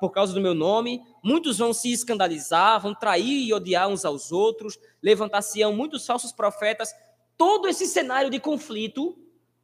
por 0.00 0.10
causa 0.10 0.32
do 0.32 0.40
meu 0.40 0.54
nome. 0.54 1.02
Muitos 1.22 1.58
vão 1.58 1.72
se 1.72 1.92
escandalizar, 1.92 2.80
vão 2.80 2.94
trair 2.94 3.46
e 3.46 3.52
odiar 3.52 3.88
uns 3.88 4.04
aos 4.04 4.32
outros, 4.32 4.78
levantar-se-ão 5.02 5.74
muitos 5.74 6.06
falsos 6.06 6.32
profetas. 6.32 6.94
Todo 7.36 7.68
esse 7.68 7.86
cenário 7.86 8.30
de 8.30 8.38
conflito, 8.38 9.18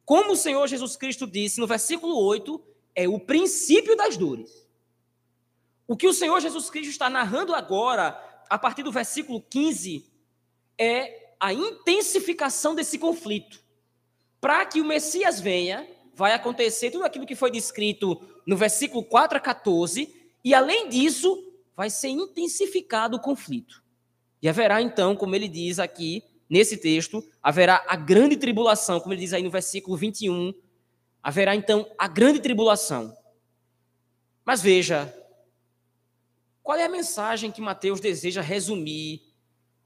como 0.05 0.33
o 0.33 0.35
Senhor 0.35 0.67
Jesus 0.67 0.95
Cristo 0.97 1.25
disse 1.25 1.59
no 1.59 1.65
versículo 1.65 2.15
8, 2.21 2.61
é 2.93 3.07
o 3.07 3.19
princípio 3.19 3.95
das 3.95 4.17
dores. 4.17 4.68
O 5.89 5.97
que 5.97 6.07
o 6.07 6.13
Senhor 6.13 6.39
Jesus 6.39 6.69
Cristo 6.69 6.91
está 6.91 7.09
narrando 7.09 7.55
agora, 7.55 8.09
a 8.47 8.59
partir 8.59 8.83
do 8.83 8.91
versículo 8.91 9.41
15, 9.41 10.05
é 10.77 11.33
a 11.39 11.51
intensificação 11.51 12.75
desse 12.75 12.99
conflito. 12.99 13.59
Para 14.39 14.67
que 14.67 14.81
o 14.81 14.85
Messias 14.85 15.39
venha, 15.41 15.89
vai 16.13 16.33
acontecer 16.33 16.91
tudo 16.91 17.05
aquilo 17.05 17.25
que 17.25 17.33
foi 17.35 17.49
descrito 17.49 18.21
no 18.45 18.55
versículo 18.55 19.03
4 19.03 19.39
a 19.39 19.41
14, 19.41 20.15
e 20.43 20.53
além 20.53 20.89
disso, 20.89 21.51
vai 21.75 21.89
ser 21.89 22.09
intensificado 22.09 23.17
o 23.17 23.19
conflito. 23.19 23.83
E 24.43 24.47
haverá 24.47 24.83
então, 24.83 25.15
como 25.15 25.35
ele 25.35 25.47
diz 25.47 25.79
aqui 25.79 26.23
nesse 26.47 26.77
texto, 26.77 27.27
haverá 27.41 27.83
a 27.87 27.95
grande 27.95 28.37
tribulação, 28.37 28.99
como 28.99 29.15
ele 29.15 29.21
diz 29.21 29.33
aí 29.33 29.41
no 29.41 29.49
versículo 29.49 29.97
21, 29.97 30.53
haverá 31.23 31.55
então 31.55 31.89
a 31.97 32.07
grande 32.07 32.39
tribulação. 32.39 33.11
Mas 34.45 34.61
veja, 34.61 35.15
qual 36.69 36.77
é 36.77 36.85
a 36.85 36.89
mensagem 36.89 37.51
que 37.51 37.61
Mateus 37.61 37.99
deseja 37.99 38.43
resumir? 38.43 39.23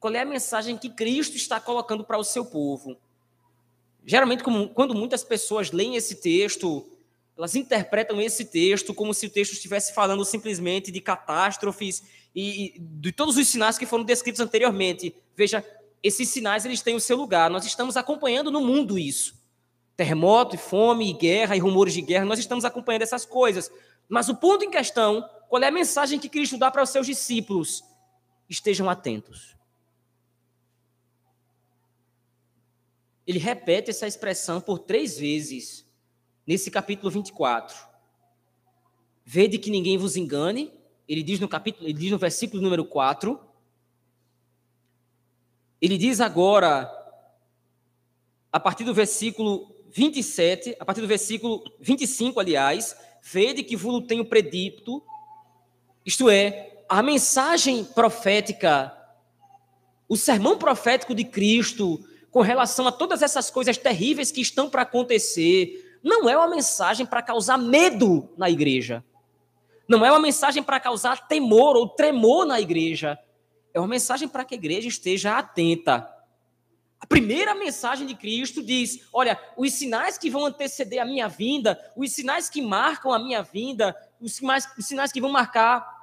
Qual 0.02 0.13
é 0.13 0.20
a 0.20 0.25
mensagem 0.25 0.78
que 0.78 0.90
Cristo 0.90 1.38
está 1.38 1.58
colocando 1.58 2.04
para 2.04 2.18
o 2.18 2.25
seu 2.25 2.44
povo? 2.44 2.98
Geralmente, 4.06 4.44
quando 4.44 4.94
muitas 4.94 5.24
pessoas 5.24 5.72
leem 5.72 5.96
esse 5.96 6.16
texto, 6.16 6.86
elas 7.38 7.56
interpretam 7.56 8.20
esse 8.20 8.44
texto 8.44 8.94
como 8.94 9.13
se 9.13 9.28
o 9.28 9.30
texto 9.30 9.54
estivesse 9.54 9.94
falando 9.96 10.25
simplesmente 10.25 10.92
de 10.92 11.00
catástrofes 11.00 12.04
e, 12.36 12.74
de 12.78 13.13
todos 13.13 13.38
os 13.38 13.48
sinais 13.48 13.78
que 13.78 13.86
foram 13.86 14.04
descritos 14.04 14.42
anteriormente. 14.42 15.16
Veja, 15.38 15.66
esses 16.04 16.28
sinais 16.28 16.66
eles 16.66 16.82
têm 16.82 16.96
o 16.96 17.00
seu 17.00 17.16
lugar. 17.16 17.50
Nós 17.50 17.66
estamos 17.66 17.96
acompanhando 17.96 18.52
no 18.52 18.60
mundo 18.60 19.00
isso. 19.00 19.42
Terremoto, 19.96 20.58
fome, 20.58 21.13
guerra 21.13 21.56
e 21.56 21.60
rumores 21.60 21.94
de 21.94 22.02
guerra, 22.02 22.25
nós 22.25 22.40
estamos 22.40 22.66
acompanhando 22.66 23.04
essas 23.04 23.25
coisas. 23.25 23.72
Mas 24.07 24.29
o 24.29 24.36
ponto 24.36 24.63
em 24.63 24.72
questão 24.72 25.27
qual 25.53 25.62
é 25.62 25.67
a 25.67 25.72
mensagem 25.72 26.17
que 26.19 26.27
Cristo 26.27 26.57
dá 26.57 26.72
para 26.72 26.81
os 26.81 26.89
seus 26.89 27.05
discípulos? 27.05 27.83
Estejam 28.50 28.89
atentos. 28.89 29.55
Ele 33.27 33.38
repete 33.38 33.91
essa 33.91 34.07
expressão 34.07 34.60
por 34.60 34.79
três 34.79 35.15
vezes 35.15 35.86
nesse 36.48 36.72
capítulo 36.72 37.12
24. 37.12 37.77
Vede 39.24 39.60
que 39.60 39.69
ninguém 39.69 39.95
vos 39.95 40.15
engane, 40.15 40.74
ele 41.07 41.22
diz 41.22 41.39
no 41.39 41.48
capítulo, 41.48 41.86
ele 41.88 42.00
diz 42.00 42.10
no 42.10 42.17
versículo 42.17 42.60
número 42.60 42.83
4. 42.83 43.39
Ele 45.79 46.00
diz 46.00 46.19
agora, 46.19 46.91
a 48.51 48.60
partir 48.60 48.86
do 48.86 48.93
versículo 48.93 49.72
27, 49.91 50.75
a 50.79 50.83
partir 50.83 51.01
do 51.01 51.07
versículo 51.07 51.63
25, 51.79 52.39
aliás, 52.39 52.98
vede 53.24 53.63
que 53.63 53.77
vos 53.77 54.06
tenho 54.06 54.25
predito, 54.25 55.01
isto 56.06 56.30
é, 56.30 56.84
a 56.89 57.01
mensagem 57.01 57.86
profética, 57.86 58.96
o 60.10 60.18
sermão 60.18 60.58
profético 60.58 61.15
de 61.15 61.24
Cristo 61.24 62.03
com 62.30 62.42
relação 62.42 62.88
a 62.88 62.92
todas 62.92 63.22
essas 63.22 63.50
coisas 63.50 63.77
terríveis 63.77 64.32
que 64.32 64.42
estão 64.42 64.70
para 64.70 64.82
acontecer, 64.82 66.00
não 66.03 66.27
é 66.27 66.36
uma 66.36 66.50
mensagem 66.50 67.06
para 67.06 67.22
causar 67.22 67.58
medo 67.58 68.30
na 68.38 68.50
igreja. 68.50 69.03
Não 69.88 70.06
é 70.06 70.12
uma 70.12 70.20
mensagem 70.20 70.62
para 70.62 70.80
causar 70.80 71.27
temor 71.27 71.75
ou 71.77 71.88
tremor 71.88 72.46
na 72.46 72.60
igreja. 72.60 73.18
É 73.74 73.80
uma 73.80 73.88
mensagem 73.88 74.27
para 74.27 74.44
que 74.44 74.56
a 74.56 74.58
igreja 74.58 74.88
esteja 74.88 75.38
atenta. 75.38 76.10
A 77.03 77.05
primeira 77.05 77.53
mensagem 77.53 78.07
de 78.07 78.15
Cristo 78.15 78.63
diz: 78.63 79.05
olha, 79.12 79.38
os 79.57 79.74
sinais 79.74 80.17
que 80.17 80.29
vão 80.29 80.45
anteceder 80.45 81.01
a 81.01 81.05
minha 81.05 81.27
vinda, 81.27 81.77
os 81.98 82.13
sinais 82.13 82.50
que 82.50 82.62
marcam 82.62 83.12
a 83.12 83.19
minha 83.19 83.41
vinda, 83.41 83.93
os 84.22 84.36
sinais, 84.36 84.65
os 84.77 84.86
sinais 84.86 85.12
que 85.12 85.19
vão 85.19 85.29
marcar 85.29 86.01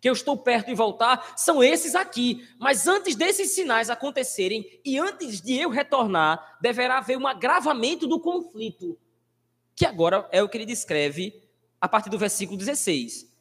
que 0.00 0.08
eu 0.08 0.12
estou 0.12 0.36
perto 0.36 0.66
de 0.66 0.74
voltar, 0.74 1.34
são 1.36 1.62
esses 1.62 1.94
aqui. 1.94 2.44
Mas 2.58 2.88
antes 2.88 3.14
desses 3.14 3.54
sinais 3.54 3.88
acontecerem 3.88 4.80
e 4.84 4.98
antes 4.98 5.40
de 5.40 5.54
eu 5.54 5.70
retornar, 5.70 6.58
deverá 6.60 6.98
haver 6.98 7.16
um 7.16 7.28
agravamento 7.28 8.04
do 8.04 8.18
conflito, 8.18 8.98
que 9.76 9.86
agora 9.86 10.28
é 10.32 10.42
o 10.42 10.48
que 10.48 10.58
ele 10.58 10.66
descreve 10.66 11.40
a 11.80 11.86
partir 11.88 12.10
do 12.10 12.18
versículo 12.18 12.58
16. 12.58 13.32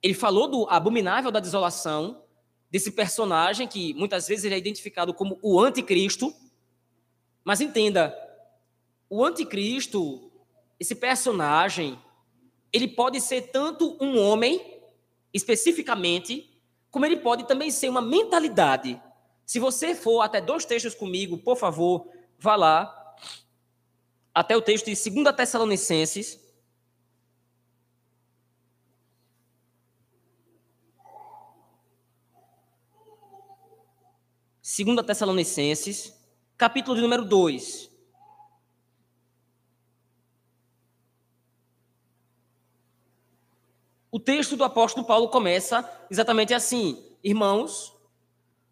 Ele 0.00 0.14
falou 0.14 0.48
do 0.48 0.70
abominável 0.70 1.32
da 1.32 1.40
desolação, 1.40 2.22
desse 2.70 2.90
personagem 2.90 3.66
que 3.66 3.94
muitas 3.94 4.26
vezes 4.28 4.44
ele 4.44 4.54
é 4.54 4.58
identificado 4.58 5.14
como 5.14 5.38
o 5.42 5.60
anticristo. 5.60 6.34
Mas 7.44 7.60
entenda, 7.60 8.16
o 9.08 9.24
anticristo, 9.24 10.30
esse 10.78 10.94
personagem, 10.94 11.98
ele 12.72 12.88
pode 12.88 13.20
ser 13.20 13.50
tanto 13.50 13.96
um 14.00 14.18
homem, 14.18 14.80
especificamente, 15.32 16.60
como 16.90 17.06
ele 17.06 17.16
pode 17.16 17.46
também 17.46 17.70
ser 17.70 17.88
uma 17.88 18.02
mentalidade. 18.02 19.00
Se 19.44 19.58
você 19.58 19.94
for 19.94 20.22
até 20.22 20.40
dois 20.40 20.64
textos 20.64 20.94
comigo, 20.94 21.38
por 21.38 21.56
favor, 21.56 22.08
vá 22.38 22.56
lá, 22.56 23.16
até 24.34 24.56
o 24.56 24.60
texto 24.60 24.86
de 24.86 25.10
2 25.10 25.34
Tessalonicenses, 25.34 26.38
Segunda 34.68 35.04
Tessalonicenses, 35.04 36.12
capítulo 36.58 36.96
de 36.96 37.00
número 37.00 37.24
2. 37.24 37.88
O 44.10 44.18
texto 44.18 44.56
do 44.56 44.64
apóstolo 44.64 45.06
Paulo 45.06 45.28
começa 45.28 45.88
exatamente 46.10 46.52
assim: 46.52 47.00
Irmãos, 47.22 47.96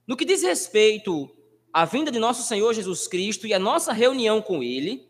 no 0.04 0.16
que 0.16 0.24
diz 0.24 0.42
respeito 0.42 1.30
à 1.72 1.84
vinda 1.84 2.10
de 2.10 2.18
nosso 2.18 2.42
Senhor 2.42 2.74
Jesus 2.74 3.06
Cristo 3.06 3.46
e 3.46 3.54
à 3.54 3.58
nossa 3.60 3.92
reunião 3.92 4.42
com 4.42 4.64
Ele, 4.64 5.08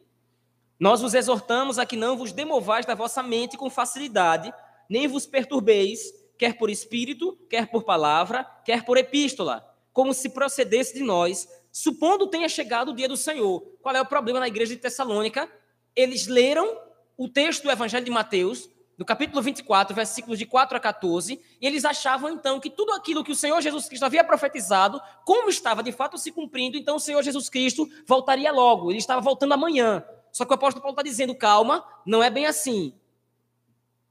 nós 0.78 1.00
vos 1.00 1.14
exortamos 1.14 1.78
a 1.78 1.86
que 1.86 1.96
não 1.96 2.14
vos 2.14 2.30
demovais 2.30 2.84
da 2.84 2.94
vossa 2.94 3.22
mente 3.22 3.56
com 3.56 3.70
facilidade, 3.70 4.52
nem 4.86 5.08
vos 5.08 5.24
perturbeis, 5.24 6.12
quer 6.36 6.58
por 6.58 6.68
espírito, 6.68 7.38
quer 7.48 7.70
por 7.70 7.84
palavra, 7.84 8.44
quer 8.66 8.84
por 8.84 8.98
epístola, 8.98 9.73
como 9.94 10.12
se 10.12 10.28
procedesse 10.28 10.92
de 10.92 11.04
nós, 11.04 11.48
supondo 11.72 12.26
tenha 12.26 12.48
chegado 12.48 12.90
o 12.90 12.94
dia 12.94 13.08
do 13.08 13.16
Senhor. 13.16 13.60
Qual 13.80 13.94
é 13.94 14.00
o 14.00 14.04
problema 14.04 14.40
na 14.40 14.48
igreja 14.48 14.74
de 14.74 14.82
Tessalônica? 14.82 15.48
Eles 15.94 16.26
leram 16.26 16.76
o 17.16 17.28
texto 17.28 17.62
do 17.62 17.70
Evangelho 17.70 18.04
de 18.04 18.10
Mateus, 18.10 18.68
no 18.98 19.04
capítulo 19.04 19.40
24, 19.40 19.94
versículos 19.94 20.36
de 20.38 20.46
4 20.46 20.76
a 20.76 20.80
14, 20.80 21.40
e 21.60 21.66
eles 21.66 21.84
achavam 21.84 22.28
então 22.30 22.58
que 22.58 22.68
tudo 22.68 22.92
aquilo 22.92 23.22
que 23.22 23.30
o 23.30 23.36
Senhor 23.36 23.60
Jesus 23.60 23.86
Cristo 23.86 24.04
havia 24.04 24.24
profetizado, 24.24 25.00
como 25.24 25.48
estava 25.48 25.80
de 25.80 25.92
fato 25.92 26.18
se 26.18 26.32
cumprindo, 26.32 26.76
então 26.76 26.96
o 26.96 27.00
Senhor 27.00 27.22
Jesus 27.22 27.48
Cristo 27.48 27.88
voltaria 28.04 28.50
logo, 28.50 28.90
ele 28.90 28.98
estava 28.98 29.20
voltando 29.20 29.54
amanhã. 29.54 30.04
Só 30.32 30.44
que 30.44 30.50
o 30.50 30.54
apóstolo 30.54 30.82
Paulo 30.82 30.94
está 30.94 31.02
dizendo, 31.02 31.36
calma, 31.36 31.84
não 32.04 32.20
é 32.20 32.30
bem 32.30 32.46
assim. 32.46 32.92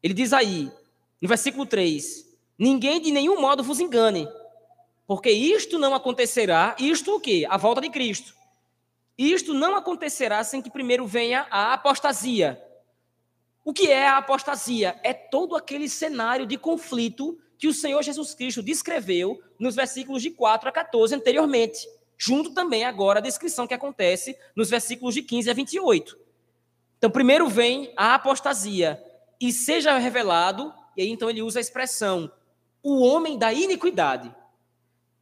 Ele 0.02 0.13
diz 0.13 0.32
aí, 0.32 0.72
no 1.22 1.28
versículo 1.28 1.66
3, 1.66 2.25
ninguém 2.58 3.02
de 3.02 3.12
nenhum 3.12 3.40
modo 3.42 3.63
vos 3.63 3.82
engane, 3.82 4.28
porque 5.05 5.29
isto 5.29 5.77
não 5.77 5.93
acontecerá, 5.93 6.75
isto 6.79 7.15
o 7.15 7.19
quê? 7.19 7.45
A 7.50 7.57
volta 7.57 7.81
de 7.81 7.89
Cristo. 7.89 8.33
Isto 9.17 9.53
não 9.53 9.75
acontecerá 9.75 10.43
sem 10.43 10.62
que 10.62 10.72
primeiro 10.72 11.05
venha 11.05 11.45
a 11.51 11.74
apostasia. 11.74 12.62
O 13.63 13.72
que 13.74 13.89
é 13.89 14.07
a 14.07 14.17
apostasia? 14.17 15.00
É 15.03 15.13
todo 15.13 15.55
aquele 15.55 15.88
cenário 15.88 16.45
de 16.45 16.57
conflito 16.57 17.38
que 17.57 17.67
o 17.67 17.74
Senhor 17.74 18.01
Jesus 18.01 18.33
Cristo 18.33 18.62
descreveu 18.62 19.41
nos 19.57 19.75
versículos 19.75 20.22
de 20.22 20.31
4 20.31 20.67
a 20.67 20.72
14 20.72 21.15
anteriormente, 21.15 21.88
junto 22.17 22.53
também 22.53 22.83
agora 22.83 23.19
a 23.19 23.22
descrição 23.22 23.67
que 23.67 23.74
acontece 23.74 24.38
nos 24.55 24.69
versículos 24.69 25.13
de 25.13 25.22
15 25.22 25.50
a 25.50 25.53
28. 25.53 26.17
Então, 26.98 27.10
primeiro 27.10 27.48
vem 27.48 27.93
a 27.95 28.15
apostasia 28.15 29.01
e 29.39 29.51
seja 29.51 29.97
revelado, 29.97 30.73
e 30.97 31.01
aí 31.01 31.10
então 31.10 31.30
ele 31.30 31.41
usa 31.41 31.60
a 31.60 31.62
expressão 31.62 32.32
o 32.84 33.01
homem 33.01 33.38
da 33.38 33.54
iniquidade. 33.54 34.34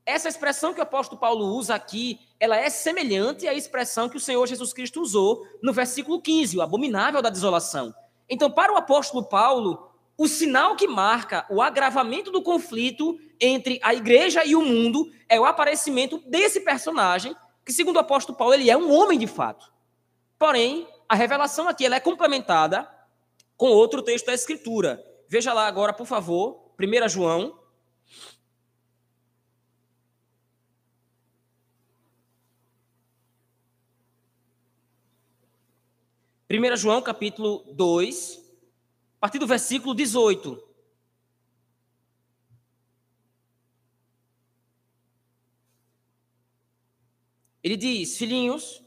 Essa 0.06 0.28
expressão 0.28 0.74
que 0.74 0.80
o 0.80 0.84
apóstolo 0.84 1.20
Paulo 1.20 1.46
usa 1.56 1.76
aqui, 1.76 2.20
ela 2.40 2.58
é 2.58 2.70
semelhante 2.70 3.48
à 3.48 3.54
expressão 3.54 4.10
que 4.10 4.18
o 4.18 4.20
Senhor 4.20 4.48
Jesus 4.48 4.74
Cristo 4.74 5.02
usou 5.02 5.46
no 5.62 5.72
versículo 5.72 6.22
15, 6.22 6.58
o 6.58 6.62
abominável 6.62 7.22
da 7.22 7.30
desolação. 7.30 7.94
Então, 8.28 8.50
para 8.50 8.74
o 8.74 8.78
apóstolo 8.78 9.24
Paulo, 9.24 9.92
o 10.18 10.28
sinal 10.28 10.76
que 10.76 10.88
marca 10.88 11.46
o 11.50 11.62
agravamento 11.62 12.32
do 12.32 12.42
conflito 12.42 13.20
entre 13.40 13.80
a 13.84 13.94
igreja 13.94 14.44
e 14.46 14.56
o 14.56 14.62
mundo 14.62 15.12
é 15.30 15.40
o 15.40 15.46
aparecimento 15.46 16.18
desse 16.28 16.62
personagem, 16.62 17.36
que, 17.64 17.74
segundo 17.74 17.98
o 17.98 18.00
apóstolo 18.00 18.38
Paulo, 18.38 18.54
ele 18.54 18.70
é 18.70 18.78
um 18.78 18.92
homem 18.92 19.20
de 19.20 19.28
fato. 19.28 19.72
Porém, 20.38 20.88
a 21.08 21.16
revelação 21.16 21.68
aqui 21.68 21.86
ela 21.86 21.96
é 21.96 22.00
complementada 22.00 22.90
com 23.56 23.68
outro 23.68 24.02
texto 24.02 24.26
da 24.26 24.34
Escritura. 24.34 25.04
Veja 25.28 25.54
lá 25.54 25.68
agora, 25.68 25.94
por 25.94 26.08
favor, 26.08 26.72
1 26.80 27.10
João. 27.10 27.61
Primeira 36.52 36.76
João, 36.76 37.02
capítulo 37.02 37.64
2, 37.72 38.44
a 39.16 39.20
partir 39.22 39.40
do 39.40 39.48
versículo 39.48 39.96
18. 39.96 40.62
Ele 47.64 47.78
diz: 47.78 48.18
Filhinhos, 48.18 48.84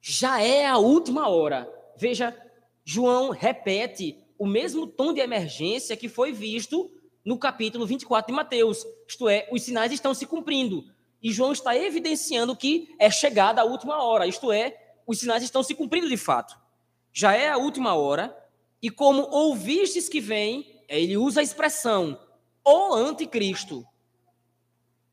já 0.00 0.42
é 0.42 0.66
a 0.66 0.78
última 0.78 1.28
hora. 1.28 1.72
Veja, 1.96 2.36
João 2.84 3.30
repete 3.30 4.18
o 4.36 4.44
mesmo 4.44 4.84
tom 4.84 5.14
de 5.14 5.20
emergência 5.20 5.96
que 5.96 6.08
foi 6.08 6.32
visto 6.32 6.90
no 7.24 7.38
capítulo 7.38 7.86
24 7.86 8.32
de 8.32 8.36
Mateus. 8.36 8.84
Isto 9.06 9.28
é, 9.28 9.48
os 9.52 9.62
sinais 9.62 9.92
estão 9.92 10.12
se 10.12 10.26
cumprindo. 10.26 10.84
E 11.22 11.32
João 11.32 11.52
está 11.52 11.76
evidenciando 11.76 12.56
que 12.56 12.92
é 12.98 13.08
chegada 13.08 13.60
a 13.60 13.64
última 13.64 14.02
hora. 14.02 14.26
Isto 14.26 14.50
é, 14.50 14.96
os 15.06 15.20
sinais 15.20 15.44
estão 15.44 15.62
se 15.62 15.76
cumprindo 15.76 16.08
de 16.08 16.16
fato. 16.16 16.66
Já 17.12 17.34
é 17.34 17.48
a 17.48 17.56
última 17.56 17.94
hora 17.94 18.36
e 18.80 18.90
como 18.90 19.22
ouvistes 19.30 20.08
que 20.08 20.20
vem, 20.20 20.82
ele 20.88 21.16
usa 21.16 21.40
a 21.40 21.42
expressão 21.42 22.18
o 22.64 22.94
anticristo. 22.94 23.84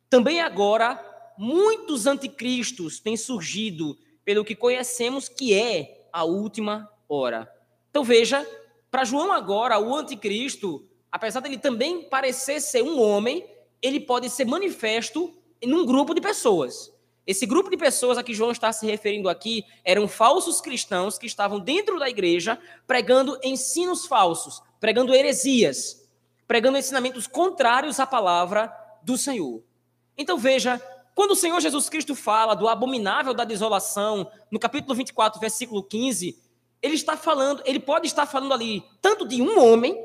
Também 0.10 0.41
agora, 0.41 0.99
muitos 1.38 2.05
anticristos 2.05 2.99
têm 2.99 3.15
surgido 3.15 3.97
pelo 4.23 4.43
que 4.43 4.55
conhecemos 4.55 5.29
que 5.29 5.53
é 5.53 6.08
a 6.12 6.23
última 6.23 6.89
hora. 7.08 7.49
Então 7.89 8.03
veja, 8.03 8.45
para 8.91 9.05
João 9.05 9.31
agora, 9.31 9.79
o 9.79 9.95
anticristo, 9.95 10.86
apesar 11.12 11.39
dele 11.39 11.58
também 11.58 12.03
parecer 12.03 12.60
ser 12.60 12.81
um 12.81 12.99
homem, 12.99 13.45
ele 13.81 13.99
pode 13.99 14.29
ser 14.29 14.45
manifesto 14.45 15.34
em 15.62 15.73
um 15.73 15.86
grupo 15.86 16.13
de 16.13 16.21
pessoas. 16.21 16.91
Esse 17.27 17.45
grupo 17.45 17.71
de 17.71 17.77
pessoas 17.77 18.17
a 18.17 18.23
que 18.23 18.33
João 18.33 18.51
está 18.51 18.71
se 18.71 18.85
referindo 18.85 19.27
aqui 19.27 19.65
eram 19.83 20.07
falsos 20.07 20.61
cristãos 20.61 21.17
que 21.17 21.25
estavam 21.25 21.59
dentro 21.59 21.97
da 21.97 22.07
igreja 22.07 22.59
pregando 22.85 23.39
ensinos 23.43 24.05
falsos, 24.05 24.61
pregando 24.79 25.13
heresias, 25.13 26.07
pregando 26.47 26.77
ensinamentos 26.77 27.25
contrários 27.25 27.99
à 27.99 28.05
palavra 28.05 28.71
do 29.01 29.17
Senhor. 29.17 29.63
Então 30.15 30.38
veja, 30.38 30.79
quando 31.15 31.31
o 31.31 31.35
Senhor 31.35 31.59
Jesus 31.59 31.89
Cristo 31.89 32.13
fala 32.13 32.53
do 32.53 32.67
abominável 32.67 33.33
da 33.33 33.43
desolação, 33.43 34.29
no 34.51 34.59
capítulo 34.59 34.93
24, 34.93 35.39
versículo 35.39 35.81
15, 35.81 36.38
ele 36.81 36.93
está 36.93 37.17
falando, 37.17 37.63
ele 37.65 37.79
pode 37.79 38.05
estar 38.05 38.27
falando 38.27 38.53
ali 38.53 38.83
tanto 39.01 39.27
de 39.27 39.41
um 39.41 39.59
homem 39.59 39.97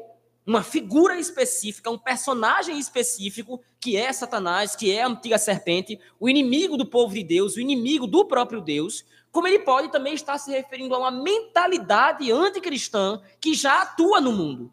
uma 0.47 0.63
figura 0.63 1.19
específica, 1.19 1.91
um 1.91 1.99
personagem 1.99 2.79
específico, 2.79 3.61
que 3.79 3.97
é 3.97 4.13
Satanás, 4.13 4.75
que 4.75 4.93
é 4.93 5.03
a 5.03 5.07
antiga 5.07 5.39
serpente, 5.39 6.01
o 6.19 6.29
inimigo 6.29 6.77
do 6.77 6.87
povo 6.87 7.15
de 7.15 7.23
Deus, 7.23 7.57
o 7.57 7.61
inimigo 7.61 8.07
do 8.07 8.25
próprio 8.25 8.61
Deus, 8.61 9.05
como 9.31 9.47
ele 9.47 9.61
pode 9.61 9.93
também 9.93 10.15
estar 10.15 10.39
se 10.39 10.51
referindo 10.51 10.95
a 10.95 10.99
uma 10.99 11.11
mentalidade 11.11 12.31
anticristã 12.33 13.23
que 13.41 13.55
já 13.55 13.83
atua 13.83 14.21
no 14.21 14.33
mundo. 14.33 14.73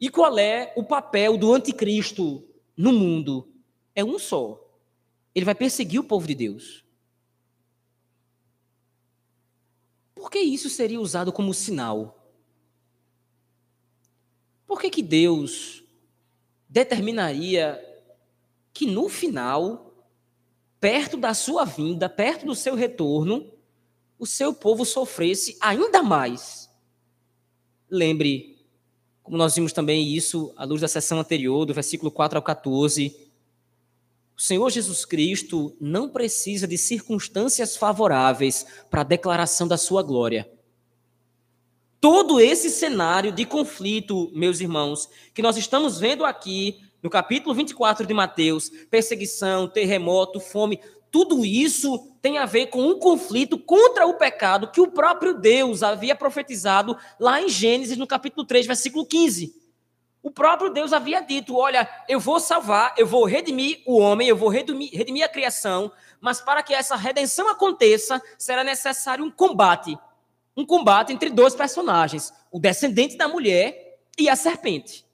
E 0.00 0.10
qual 0.10 0.36
é 0.38 0.72
o 0.76 0.84
papel 0.84 1.38
do 1.38 1.54
anticristo 1.54 2.44
no 2.76 2.92
mundo? 2.92 3.48
É 3.94 4.04
um 4.04 4.18
só. 4.18 4.60
Ele 5.34 5.44
vai 5.44 5.54
perseguir 5.54 6.00
o 6.00 6.04
povo 6.04 6.26
de 6.26 6.34
Deus. 6.34 6.84
Por 10.14 10.30
que 10.30 10.40
isso 10.40 10.68
seria 10.68 11.00
usado 11.00 11.32
como 11.32 11.54
sinal? 11.54 12.21
Por 14.72 14.80
que, 14.80 14.88
que 14.88 15.02
Deus 15.02 15.84
determinaria 16.66 17.78
que 18.72 18.86
no 18.86 19.06
final, 19.06 20.02
perto 20.80 21.18
da 21.18 21.34
sua 21.34 21.66
vinda, 21.66 22.08
perto 22.08 22.46
do 22.46 22.54
seu 22.54 22.74
retorno, 22.74 23.52
o 24.18 24.24
seu 24.24 24.54
povo 24.54 24.86
sofresse 24.86 25.58
ainda 25.60 26.02
mais? 26.02 26.70
Lembre, 27.90 28.64
como 29.22 29.36
nós 29.36 29.54
vimos 29.54 29.74
também 29.74 30.08
isso 30.08 30.54
à 30.56 30.64
luz 30.64 30.80
da 30.80 30.88
sessão 30.88 31.20
anterior, 31.20 31.66
do 31.66 31.74
versículo 31.74 32.10
4 32.10 32.38
ao 32.38 32.42
14, 32.42 33.14
o 34.34 34.40
Senhor 34.40 34.70
Jesus 34.70 35.04
Cristo 35.04 35.76
não 35.78 36.08
precisa 36.08 36.66
de 36.66 36.78
circunstâncias 36.78 37.76
favoráveis 37.76 38.64
para 38.90 39.02
a 39.02 39.04
declaração 39.04 39.68
da 39.68 39.76
sua 39.76 40.02
glória. 40.02 40.50
Todo 42.02 42.40
esse 42.40 42.68
cenário 42.68 43.30
de 43.30 43.46
conflito, 43.46 44.28
meus 44.34 44.58
irmãos, 44.58 45.08
que 45.32 45.40
nós 45.40 45.56
estamos 45.56 46.00
vendo 46.00 46.24
aqui 46.24 46.80
no 47.00 47.08
capítulo 47.08 47.54
24 47.54 48.04
de 48.04 48.12
Mateus, 48.12 48.70
perseguição, 48.90 49.68
terremoto, 49.68 50.40
fome, 50.40 50.80
tudo 51.12 51.44
isso 51.44 52.12
tem 52.20 52.38
a 52.38 52.44
ver 52.44 52.66
com 52.70 52.82
um 52.82 52.98
conflito 52.98 53.56
contra 53.56 54.04
o 54.04 54.14
pecado 54.14 54.72
que 54.72 54.80
o 54.80 54.90
próprio 54.90 55.32
Deus 55.32 55.84
havia 55.84 56.16
profetizado 56.16 56.96
lá 57.20 57.40
em 57.40 57.48
Gênesis, 57.48 57.96
no 57.96 58.06
capítulo 58.08 58.44
3, 58.44 58.66
versículo 58.66 59.06
15. 59.06 59.54
O 60.20 60.30
próprio 60.32 60.70
Deus 60.70 60.92
havia 60.92 61.20
dito: 61.20 61.56
Olha, 61.56 61.88
eu 62.08 62.18
vou 62.18 62.40
salvar, 62.40 62.94
eu 62.98 63.06
vou 63.06 63.24
redimir 63.26 63.80
o 63.86 64.00
homem, 64.00 64.26
eu 64.26 64.34
vou 64.36 64.48
redimir, 64.48 64.90
redimir 64.92 65.24
a 65.24 65.28
criação, 65.28 65.92
mas 66.20 66.40
para 66.40 66.64
que 66.64 66.74
essa 66.74 66.96
redenção 66.96 67.48
aconteça, 67.48 68.20
será 68.36 68.64
necessário 68.64 69.24
um 69.24 69.30
combate. 69.30 69.96
Um 70.56 70.66
combate 70.66 71.12
entre 71.12 71.30
dois 71.30 71.54
personagens: 71.54 72.32
o 72.50 72.58
descendente 72.58 73.16
da 73.16 73.28
mulher 73.28 74.00
e 74.18 74.28
a 74.28 74.36
serpente. 74.36 75.04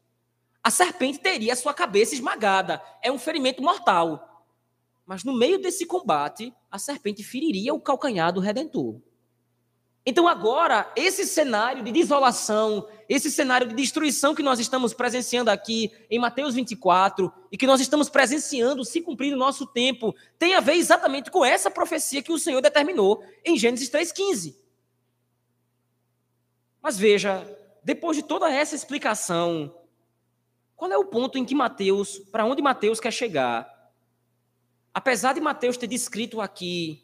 A 0.62 0.70
serpente 0.70 1.18
teria 1.18 1.57
sua 1.57 1.72
cabeça 1.72 2.14
esmagada, 2.14 2.83
é 3.03 3.11
um 3.11 3.18
ferimento 3.18 3.62
mortal. 3.62 4.44
Mas 5.07 5.24
no 5.24 5.33
meio 5.33 5.59
desse 5.59 5.87
combate, 5.87 6.53
a 6.70 6.79
serpente 6.79 7.22
feriria 7.22 7.72
o 7.72 7.81
calcanhar 7.81 8.33
do 8.33 8.40
redentor. 8.40 9.01
Então, 10.05 10.27
agora, 10.27 10.90
esse 10.96 11.27
cenário 11.27 11.83
de 11.83 11.92
desolação, 11.92 12.88
esse 13.09 13.31
cenário 13.31 13.68
de 13.68 13.74
destruição 13.74 14.35
que 14.35 14.42
nós 14.42 14.59
estamos 14.59 14.94
presenciando 14.94 15.51
aqui 15.51 15.90
em 16.11 16.18
Mateus 16.18 16.55
24 16.55 17.33
e 17.53 17.59
que 17.59 17.66
nós 17.66 17.81
estamos 17.81 18.09
presenciando 18.09 18.85
se 18.85 19.03
cumprir 19.03 19.31
no 19.31 19.37
nosso 19.37 19.66
tempo, 19.66 20.14
tem 20.38 20.55
a 20.55 20.61
ver 20.61 20.74
exatamente 20.74 21.31
com 21.31 21.44
essa 21.44 21.70
profecia 21.70 22.22
que 22.22 22.33
o 22.33 22.38
Senhor 22.38 22.62
determinou 22.62 23.22
em 23.44 23.59
Gênesis 23.59 23.90
3,15. 23.90 24.55
Mas 26.83 26.99
veja, 26.99 27.47
depois 27.83 28.17
de 28.17 28.23
toda 28.23 28.53
essa 28.53 28.75
explicação, 28.75 29.75
qual 30.77 30.93
é 30.93 30.97
o 30.97 31.05
ponto 31.05 31.38
em 31.38 31.45
que 31.45 31.55
Mateus, 31.55 32.19
para 32.19 32.45
onde 32.45 32.62
Mateus 32.62 33.01
quer 33.01 33.12
chegar? 33.12 33.93
Apesar 34.95 35.33
de 35.33 35.41
Mateus 35.41 35.77
ter 35.77 35.87
descrito 35.87 36.41
aqui 36.41 37.03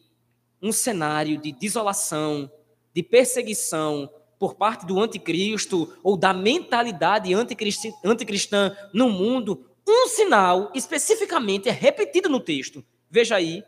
um 0.61 0.73
cenário 0.73 1.37
de 1.39 1.53
desolação, 1.53 2.51
de 2.95 3.03
perseguição 3.03 4.11
por 4.39 4.55
parte 4.55 4.87
do 4.87 5.01
anticristo 5.01 5.97
ou 6.03 6.17
da 6.17 6.33
mentalidade 6.33 7.33
anticristã 7.35 8.77
no 8.93 9.11
mundo, 9.11 9.67
um 9.87 10.09
sinal 10.09 10.71
especificamente 10.75 11.69
é 11.69 11.73
repetido 11.73 12.29
no 12.29 12.41
texto. 12.41 12.85
Veja 13.11 13.37
aí. 13.37 13.63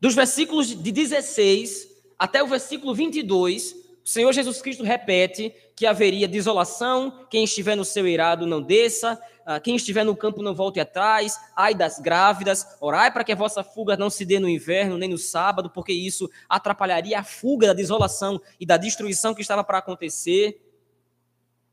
Dos 0.00 0.14
versículos 0.14 0.68
de 0.68 0.92
16 0.92 1.88
até 2.18 2.42
o 2.42 2.46
versículo 2.46 2.94
22, 2.94 3.81
o 4.04 4.08
Senhor 4.08 4.32
Jesus 4.32 4.60
Cristo 4.60 4.82
repete 4.82 5.54
que 5.76 5.86
haveria 5.86 6.26
desolação, 6.26 7.26
quem 7.30 7.44
estiver 7.44 7.76
no 7.76 7.84
seu 7.84 8.06
irado 8.06 8.46
não 8.46 8.60
desça, 8.60 9.20
ah, 9.46 9.60
quem 9.60 9.76
estiver 9.76 10.04
no 10.04 10.16
campo 10.16 10.42
não 10.42 10.54
volte 10.54 10.80
atrás, 10.80 11.38
ai 11.56 11.74
das 11.74 11.98
grávidas, 11.98 12.66
orai 12.80 13.12
para 13.12 13.24
que 13.24 13.32
a 13.32 13.36
vossa 13.36 13.62
fuga 13.62 13.96
não 13.96 14.10
se 14.10 14.24
dê 14.24 14.38
no 14.38 14.48
inverno 14.48 14.98
nem 14.98 15.08
no 15.08 15.18
sábado, 15.18 15.70
porque 15.70 15.92
isso 15.92 16.30
atrapalharia 16.48 17.18
a 17.18 17.24
fuga 17.24 17.68
da 17.68 17.72
desolação 17.72 18.40
e 18.58 18.66
da 18.66 18.76
destruição 18.76 19.34
que 19.34 19.42
estava 19.42 19.62
para 19.62 19.78
acontecer. 19.78 20.60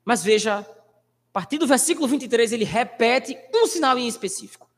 Mas 0.06 0.24
veja, 0.24 0.60
a 0.60 1.34
partir 1.34 1.58
do 1.58 1.68
versículo 1.68 2.08
23, 2.08 2.52
ele 2.52 2.66
repete 2.66 3.38
um 3.54 3.68
sinal 3.68 3.98
em 3.98 4.08
específico. 4.08 4.70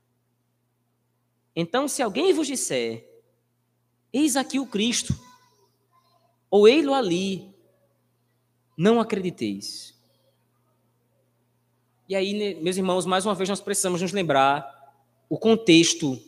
Então, 1.56 1.88
se 1.88 2.02
alguém 2.02 2.34
vos 2.34 2.48
disser, 2.48 3.08
eis 4.12 4.36
aqui 4.36 4.60
o 4.60 4.66
Cristo, 4.66 5.18
ou 6.52 6.68
ei-lo 6.68 6.94
ali, 6.94 7.56
não 8.78 9.00
acrediteis. 9.00 9.98
E 12.10 12.16
aí, 12.16 12.56
meus 12.62 12.76
irmãos, 12.76 13.06
mais 13.06 13.26
uma 13.26 13.34
vez 13.34 13.48
nós 13.48 13.62
precisamos 13.62 14.02
nos 14.02 14.12
lembrar 14.12 14.94
o 15.30 15.40
contexto 15.40 16.22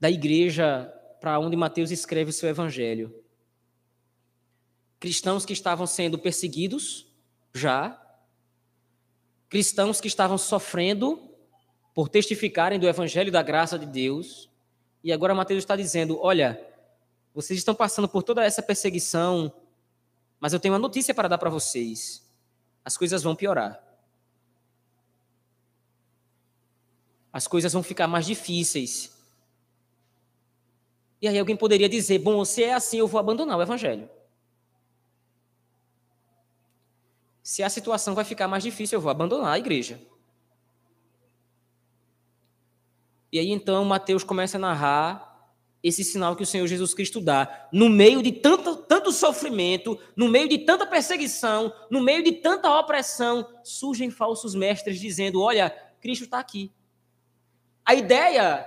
da 0.00 0.10
igreja 0.10 0.90
para 1.20 1.38
onde 1.38 1.54
Mateus 1.54 1.90
escreve 1.90 2.30
o 2.30 2.32
seu 2.32 2.48
evangelho. 2.48 3.22
Cristãos 4.98 5.44
que 5.44 5.52
estavam 5.52 5.86
sendo 5.86 6.18
perseguidos 6.18 7.06
já, 7.54 8.02
cristãos 9.50 10.00
que 10.00 10.08
estavam 10.08 10.38
sofrendo 10.38 11.30
por 11.94 12.08
testificarem 12.08 12.78
do 12.78 12.88
evangelho 12.88 13.30
da 13.30 13.42
graça 13.42 13.78
de 13.78 13.86
Deus, 13.86 14.48
e 15.04 15.12
agora 15.12 15.34
Mateus 15.34 15.58
está 15.58 15.76
dizendo: 15.76 16.18
olha, 16.20 16.65
vocês 17.36 17.56
estão 17.56 17.76
passando 17.76 18.08
por 18.08 18.24
toda 18.24 18.44
essa 18.44 18.60
perseguição, 18.60 19.52
mas 20.40 20.52
eu 20.52 20.58
tenho 20.58 20.74
uma 20.74 20.80
notícia 20.80 21.14
para 21.14 21.28
dar 21.28 21.38
para 21.38 21.48
vocês 21.48 22.26
as 22.86 22.96
coisas 22.96 23.20
vão 23.20 23.34
piorar. 23.34 23.82
As 27.32 27.48
coisas 27.48 27.72
vão 27.72 27.82
ficar 27.82 28.06
mais 28.06 28.24
difíceis. 28.24 29.12
E 31.20 31.26
aí 31.26 31.36
alguém 31.36 31.56
poderia 31.56 31.88
dizer: 31.88 32.20
bom, 32.20 32.44
se 32.44 32.62
é 32.62 32.74
assim, 32.74 32.98
eu 32.98 33.08
vou 33.08 33.18
abandonar 33.18 33.58
o 33.58 33.62
evangelho. 33.62 34.08
Se 37.42 37.60
a 37.64 37.68
situação 37.68 38.14
vai 38.14 38.24
ficar 38.24 38.46
mais 38.46 38.62
difícil, 38.62 38.98
eu 38.98 39.02
vou 39.02 39.10
abandonar 39.10 39.54
a 39.54 39.58
igreja. 39.58 40.00
E 43.32 43.40
aí 43.40 43.50
então 43.50 43.84
Mateus 43.84 44.22
começa 44.22 44.58
a 44.58 44.60
narrar 44.60 45.35
esse 45.86 46.02
sinal 46.02 46.34
que 46.34 46.42
o 46.42 46.46
Senhor 46.46 46.66
Jesus 46.66 46.92
Cristo 46.92 47.20
dá. 47.20 47.68
No 47.72 47.88
meio 47.88 48.20
de 48.20 48.32
tanto, 48.32 48.76
tanto 48.76 49.12
sofrimento, 49.12 49.96
no 50.16 50.28
meio 50.28 50.48
de 50.48 50.58
tanta 50.58 50.84
perseguição, 50.84 51.72
no 51.88 52.00
meio 52.00 52.24
de 52.24 52.32
tanta 52.32 52.68
opressão, 52.76 53.48
surgem 53.62 54.10
falsos 54.10 54.52
mestres 54.52 54.98
dizendo: 54.98 55.40
Olha, 55.40 55.70
Cristo 56.00 56.24
está 56.24 56.40
aqui. 56.40 56.72
A 57.84 57.94
ideia 57.94 58.66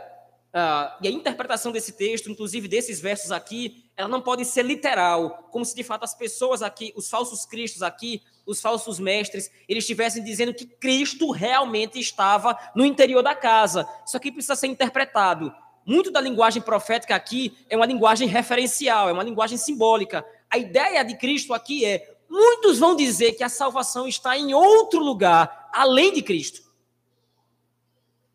uh, 0.54 0.98
e 1.04 1.10
a 1.10 1.12
interpretação 1.12 1.74
desse 1.74 1.92
texto, 1.92 2.32
inclusive 2.32 2.70
desses 2.70 3.02
versos 3.02 3.34
aqui, 3.34 3.84
ela 3.98 4.08
não 4.08 4.22
pode 4.22 4.46
ser 4.46 4.64
literal, 4.64 5.50
como 5.52 5.66
se 5.66 5.76
de 5.76 5.84
fato 5.84 6.06
as 6.06 6.16
pessoas 6.16 6.62
aqui, 6.62 6.94
os 6.96 7.10
falsos 7.10 7.46
cristos 7.46 7.82
aqui, 7.82 8.22
os 8.46 8.62
falsos 8.62 8.98
mestres, 8.98 9.52
eles 9.68 9.84
estivessem 9.84 10.24
dizendo 10.24 10.54
que 10.54 10.66
Cristo 10.66 11.32
realmente 11.32 12.00
estava 12.00 12.58
no 12.74 12.86
interior 12.86 13.22
da 13.22 13.36
casa. 13.36 13.86
Isso 14.08 14.16
aqui 14.16 14.32
precisa 14.32 14.56
ser 14.56 14.68
interpretado 14.68 15.54
muito 15.90 16.12
da 16.12 16.22
linguagem 16.22 16.62
profética 16.62 17.16
aqui 17.16 17.58
é 17.68 17.76
uma 17.76 17.88
linguagem 17.88 18.28
referencial, 18.28 19.10
é 19.10 19.12
uma 19.12 19.24
linguagem 19.24 19.58
simbólica. 19.58 20.24
A 20.48 20.56
ideia 20.56 21.02
de 21.02 21.18
Cristo 21.18 21.52
aqui 21.52 21.84
é: 21.84 22.16
muitos 22.30 22.78
vão 22.78 22.96
dizer 22.96 23.34
que 23.34 23.44
a 23.44 23.50
salvação 23.50 24.08
está 24.08 24.38
em 24.38 24.54
outro 24.54 25.00
lugar, 25.00 25.68
além 25.74 26.14
de 26.14 26.22
Cristo. 26.22 26.62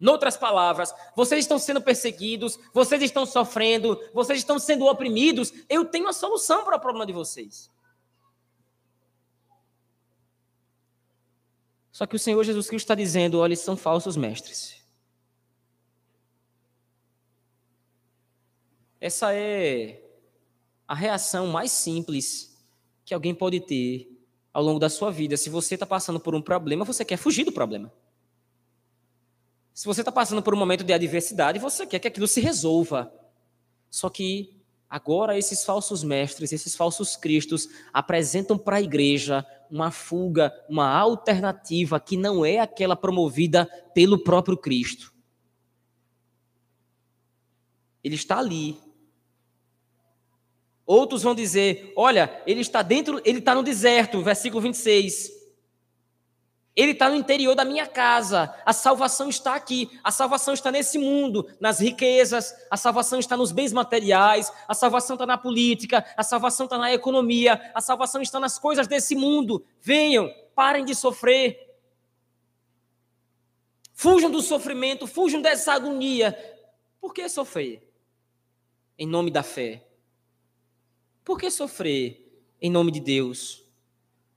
Noutras 0.01 0.37
palavras, 0.37 0.93
vocês 1.14 1.45
estão 1.45 1.57
sendo 1.57 1.81
perseguidos, 1.81 2.59
vocês 2.73 3.01
estão 3.01 3.25
sofrendo, 3.25 4.03
vocês 4.12 4.40
estão 4.40 4.59
sendo 4.59 4.87
oprimidos. 4.87 5.53
Eu 5.69 5.85
tenho 5.85 6.09
a 6.09 6.12
solução 6.12 6.64
para 6.64 6.77
o 6.77 6.81
problema 6.81 7.07
de 7.07 7.12
vocês. 7.12 7.71
Só 11.93 12.05
que 12.05 12.17
o 12.17 12.19
Senhor 12.19 12.43
Jesus 12.43 12.67
Cristo 12.67 12.87
está 12.87 12.97
dizendo: 12.97 13.38
olha, 13.38 13.55
são 13.55 13.77
falsos 13.77 14.17
mestres. 14.17 14.84
Essa 19.05 19.35
é 19.35 20.03
a 20.88 20.95
reação 20.95 21.49
mais 21.49 21.71
simples 21.71 22.57
que 23.05 23.12
alguém 23.12 23.35
pode 23.35 23.61
ter 23.61 24.11
ao 24.51 24.62
longo 24.62 24.79
da 24.79 24.88
sua 24.88 25.11
vida. 25.11 25.37
Se 25.37 25.51
você 25.51 25.75
está 25.75 25.85
passando 25.85 26.19
por 26.19 26.35
um 26.35 26.40
problema, 26.40 26.87
você 26.87 27.05
quer 27.05 27.19
fugir 27.19 27.45
do 27.45 27.53
problema. 27.53 27.93
Se 29.75 29.85
você 29.85 30.01
está 30.01 30.11
passando 30.11 30.43
por 30.43 30.55
um 30.55 30.57
momento 30.57 30.83
de 30.83 30.90
adversidade, 30.95 31.59
você 31.59 31.87
quer 31.87 31.99
que 31.99 32.09
aquilo 32.09 32.27
se 32.27 32.40
resolva. 32.40 33.12
Só 33.90 34.09
que 34.09 34.57
agora 34.88 35.37
esses 35.37 35.67
falsos 35.67 36.03
mestres, 36.03 36.51
esses 36.51 36.75
falsos 36.75 37.14
cristos 37.14 37.69
apresentam 37.93 38.57
para 38.57 38.77
a 38.77 38.81
igreja 38.81 39.45
uma 39.71 39.90
fuga, 39.90 40.51
uma 40.67 40.88
alternativa 40.88 42.01
que 42.01 42.17
não 42.17 42.43
é 42.43 42.59
aquela 42.59 42.97
promovida 42.97 43.67
pelo 43.95 44.25
próprio 44.25 44.57
Cristo. 44.57 45.12
Ele 48.03 48.14
está 48.14 48.38
ali, 48.38 48.83
Outros 50.87 51.23
vão 51.23 51.35
dizer: 51.35 51.92
olha, 51.97 52.42
ele 52.47 52.61
está 52.61 52.83
dentro, 52.83 53.20
ele 53.25 53.38
está 53.38 53.55
no 53.55 53.62
deserto, 53.62 54.23
versículo 54.23 54.61
26. 54.61 55.44
Ele 56.77 56.90
está 56.90 57.09
no 57.09 57.14
interior 57.14 57.55
da 57.55 57.64
minha 57.64 57.87
casa. 57.87 58.53
A 58.66 58.73
salvação 58.73 59.29
está 59.29 59.55
aqui. 59.55 59.88
A 60.03 60.11
salvação 60.11 60.53
está 60.53 60.73
nesse 60.73 60.99
mundo, 60.99 61.49
nas 61.61 61.79
riquezas. 61.79 62.53
A 62.68 62.77
salvação 62.77 63.20
está 63.20 63.37
nos 63.37 63.53
bens 63.53 63.73
materiais. 63.73 64.53
A 64.66 64.75
salvação 64.75 65.14
está 65.14 65.25
na 65.25 65.38
política. 65.38 66.05
A 66.16 66.25
salvação 66.25 66.66
está 66.66 66.77
na 66.77 66.92
economia. 66.92 67.70
A 67.73 67.81
salvação 67.81 68.20
está 68.20 68.40
nas 68.40 68.59
coisas 68.59 68.88
desse 68.88 69.14
mundo. 69.14 69.64
Venham, 69.81 70.29
parem 70.53 70.85
de 70.85 70.97
sofrer. 70.97 71.64
Fujam 73.92 74.29
do 74.29 74.42
sofrimento, 74.42 75.07
fujam 75.07 75.40
dessa 75.40 75.73
agonia. 75.73 76.37
Por 77.01 77.14
que 77.14 77.29
sofrer? 77.29 77.88
Em 78.99 79.07
nome 79.07 79.31
da 79.31 79.44
fé. 79.44 79.87
Por 81.25 81.39
que 81.39 81.51
sofrer 81.51 82.45
em 82.61 82.71
nome 82.71 82.93
de 82.93 83.01
Deus? 83.01 83.65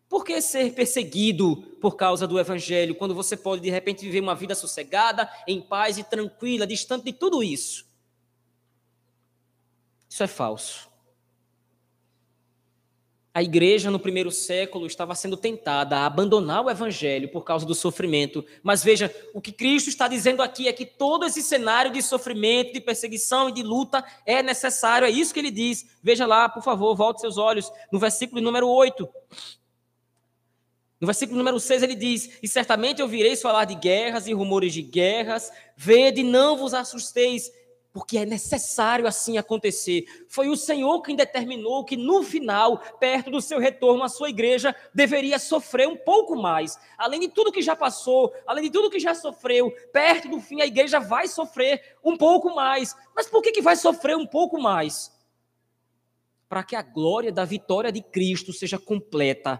Por 0.09 0.23
que 0.23 0.41
ser 0.41 0.73
perseguido 0.73 1.57
por 1.81 1.97
causa 1.97 2.25
do 2.25 2.39
evangelho, 2.39 2.95
quando 2.95 3.13
você 3.13 3.35
pode 3.35 3.61
de 3.61 3.69
repente 3.69 4.05
viver 4.05 4.21
uma 4.21 4.35
vida 4.35 4.55
sossegada, 4.55 5.29
em 5.45 5.61
paz 5.61 5.97
e 5.97 6.03
tranquila, 6.03 6.65
distante 6.65 7.03
de 7.03 7.13
tudo 7.13 7.43
isso? 7.43 7.85
Isso 10.09 10.23
é 10.23 10.27
falso. 10.27 10.86
A 13.37 13.43
igreja 13.43 13.91
no 13.91 13.99
primeiro 13.99 14.31
século 14.31 14.87
estava 14.87 15.13
sendo 15.13 15.37
tentada 15.37 15.95
a 15.95 16.07
abandonar 16.07 16.65
o 16.65 16.71
evangelho 16.71 17.29
por 17.29 17.43
causa 17.43 17.67
do 17.67 17.75
sofrimento. 17.75 18.43
Mas 18.63 18.83
veja, 18.83 19.15
o 19.31 19.39
que 19.39 19.51
Cristo 19.51 19.89
está 19.89 20.07
dizendo 20.07 20.41
aqui 20.41 20.67
é 20.67 20.73
que 20.73 20.87
todo 20.87 21.23
esse 21.23 21.43
cenário 21.43 21.91
de 21.91 22.01
sofrimento, 22.01 22.73
de 22.73 22.81
perseguição 22.81 23.47
e 23.47 23.51
de 23.51 23.61
luta 23.61 24.03
é 24.25 24.41
necessário. 24.41 25.05
É 25.05 25.11
isso 25.11 25.35
que 25.35 25.39
ele 25.39 25.51
diz. 25.51 25.85
Veja 26.01 26.25
lá, 26.25 26.49
por 26.49 26.63
favor, 26.63 26.95
volte 26.95 27.21
seus 27.21 27.37
olhos 27.37 27.71
no 27.91 27.99
versículo 27.99 28.41
número 28.41 28.67
8. 28.67 29.07
No 30.99 31.05
versículo 31.05 31.37
número 31.37 31.59
6 31.59 31.83
ele 31.83 31.93
diz: 31.93 32.39
E 32.41 32.47
certamente 32.47 33.03
ouvireis 33.03 33.39
falar 33.39 33.65
de 33.65 33.75
guerras 33.75 34.25
e 34.25 34.33
rumores 34.33 34.73
de 34.73 34.81
guerras, 34.81 35.51
vede, 35.75 36.23
não 36.23 36.57
vos 36.57 36.73
assusteis, 36.73 37.51
porque 37.97 38.19
é 38.19 38.27
necessário 38.27 39.07
assim 39.07 39.39
acontecer. 39.39 40.05
Foi 40.27 40.49
o 40.49 40.55
Senhor 40.55 41.01
quem 41.01 41.15
determinou 41.15 41.83
que 41.83 41.97
no 41.97 42.21
final, 42.21 42.77
perto 42.99 43.31
do 43.31 43.41
seu 43.41 43.57
retorno, 43.57 44.03
a 44.03 44.07
sua 44.07 44.29
igreja 44.29 44.75
deveria 44.93 45.39
sofrer 45.39 45.87
um 45.87 45.97
pouco 45.97 46.35
mais. 46.35 46.77
Além 46.95 47.21
de 47.21 47.27
tudo 47.27 47.51
que 47.51 47.59
já 47.59 47.75
passou, 47.75 48.31
além 48.45 48.65
de 48.65 48.69
tudo 48.69 48.91
que 48.91 48.99
já 48.99 49.15
sofreu, 49.15 49.71
perto 49.91 50.29
do 50.29 50.39
fim 50.39 50.61
a 50.61 50.67
igreja 50.67 50.99
vai 50.99 51.27
sofrer 51.27 51.97
um 52.03 52.15
pouco 52.15 52.53
mais. 52.53 52.95
Mas 53.15 53.27
por 53.27 53.41
que, 53.41 53.51
que 53.51 53.63
vai 53.63 53.75
sofrer 53.75 54.15
um 54.15 54.27
pouco 54.27 54.61
mais? 54.61 55.11
Para 56.47 56.63
que 56.63 56.75
a 56.75 56.83
glória 56.83 57.31
da 57.31 57.45
vitória 57.45 57.91
de 57.91 58.03
Cristo 58.03 58.53
seja 58.53 58.77
completa 58.77 59.59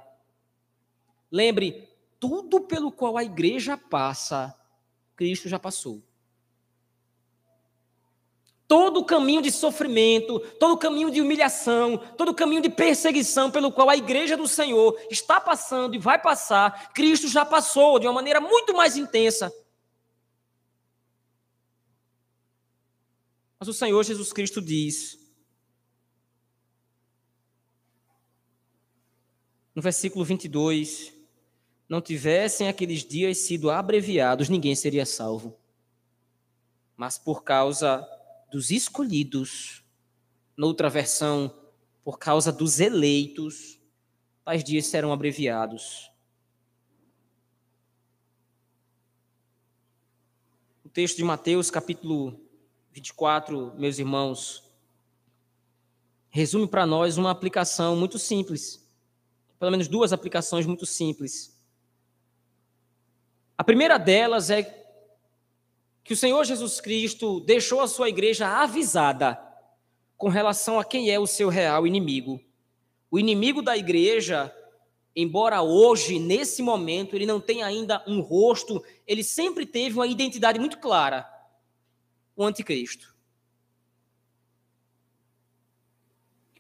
Lembre, 1.32 1.89
tudo 2.19 2.62
pelo 2.62 2.91
qual 2.91 3.17
a 3.17 3.23
igreja 3.23 3.76
passa, 3.76 4.56
Cristo 5.15 5.50
já 5.50 5.58
passou. 5.58 6.07
Todo 8.67 8.99
o 8.99 9.06
caminho 9.06 9.41
de 9.41 9.49
sofrimento, 9.49 10.39
todo 10.60 10.73
o 10.73 10.77
caminho 10.77 11.10
de 11.10 11.21
humilhação, 11.21 11.97
todo 12.17 12.30
o 12.30 12.36
caminho 12.36 12.62
de 12.62 12.69
perseguição 12.69 13.49
pelo 13.49 13.71
qual 13.71 13.89
a 13.89 13.95
igreja 13.95 14.36
do 14.36 14.47
Senhor 14.47 14.99
está 15.10 15.39
passando 15.39 15.95
e 15.95 15.99
vai 15.99 16.21
passar, 16.21 16.91
Cristo 16.93 17.30
já 17.30 17.45
passou 17.45 17.97
de 17.97 18.06
uma 18.06 18.13
maneira 18.13 18.41
muito 18.41 18.73
mais 18.73 18.97
intensa. 18.97 19.53
Mas 23.58 23.69
o 23.69 23.73
Senhor 23.73 24.03
Jesus 24.03 24.34
Cristo 24.34 24.62
diz, 24.62 25.17
no 29.73 29.82
versículo 29.82 30.25
22, 30.25 31.13
não 31.88 32.01
tivessem 32.01 32.67
aqueles 32.67 33.06
dias 33.06 33.38
sido 33.38 33.71
abreviados, 33.71 34.49
ninguém 34.49 34.75
seria 34.75 35.06
salvo. 35.06 35.58
Mas 36.95 37.17
por 37.17 37.43
causa 37.43 38.06
dos 38.52 38.72
escolhidos, 38.72 39.84
noutra 40.56 40.90
versão, 40.90 41.54
por 42.04 42.18
causa 42.18 42.52
dos 42.52 42.80
eleitos, 42.80 43.80
tais 44.44 44.64
dias 44.64 44.86
serão 44.86 45.12
abreviados. 45.12 46.12
O 50.84 50.90
texto 50.90 51.18
de 51.18 51.24
Mateus, 51.24 51.70
capítulo 51.70 52.40
24, 52.92 53.74
meus 53.78 54.00
irmãos, 54.00 54.64
resume 56.30 56.68
para 56.68 56.86
nós 56.86 57.18
uma 57.18 57.32
aplicação 57.32 57.96
muito 57.96 58.18
simples. 58.18 58.88
Pelo 59.60 59.72
menos 59.72 59.88
duas 59.88 60.14
aplicações 60.14 60.66
muito 60.66 60.86
simples 60.86 61.58
a 63.58 63.64
primeira 63.64 63.98
delas 63.98 64.52
é 64.52 64.87
que 66.08 66.13
o 66.13 66.17
Senhor 66.17 66.46
Jesus 66.46 66.80
Cristo 66.80 67.41
deixou 67.41 67.82
a 67.82 67.88
sua 67.88 68.08
igreja 68.08 68.48
avisada 68.48 69.38
com 70.15 70.30
relação 70.30 70.80
a 70.80 70.86
quem 70.86 71.12
é 71.12 71.20
o 71.20 71.28
seu 71.28 71.50
real 71.50 71.86
inimigo. 71.86 72.41
O 73.12 73.20
inimigo 73.20 73.62
da 73.62 73.76
igreja, 73.76 74.52
embora 75.13 75.62
hoje, 75.62 76.17
nesse 76.17 76.63
momento, 76.63 77.13
ele 77.13 77.26
não 77.26 77.41
tenha 77.41 77.65
ainda 77.65 78.02
um 78.08 78.22
rosto, 78.22 78.82
ele 79.06 79.22
sempre 79.22 79.65
teve 79.65 79.96
uma 79.96 80.08
identidade 80.08 80.58
muito 80.58 80.80
clara: 80.80 81.30
o 82.38 82.43
anticristo. 82.46 83.13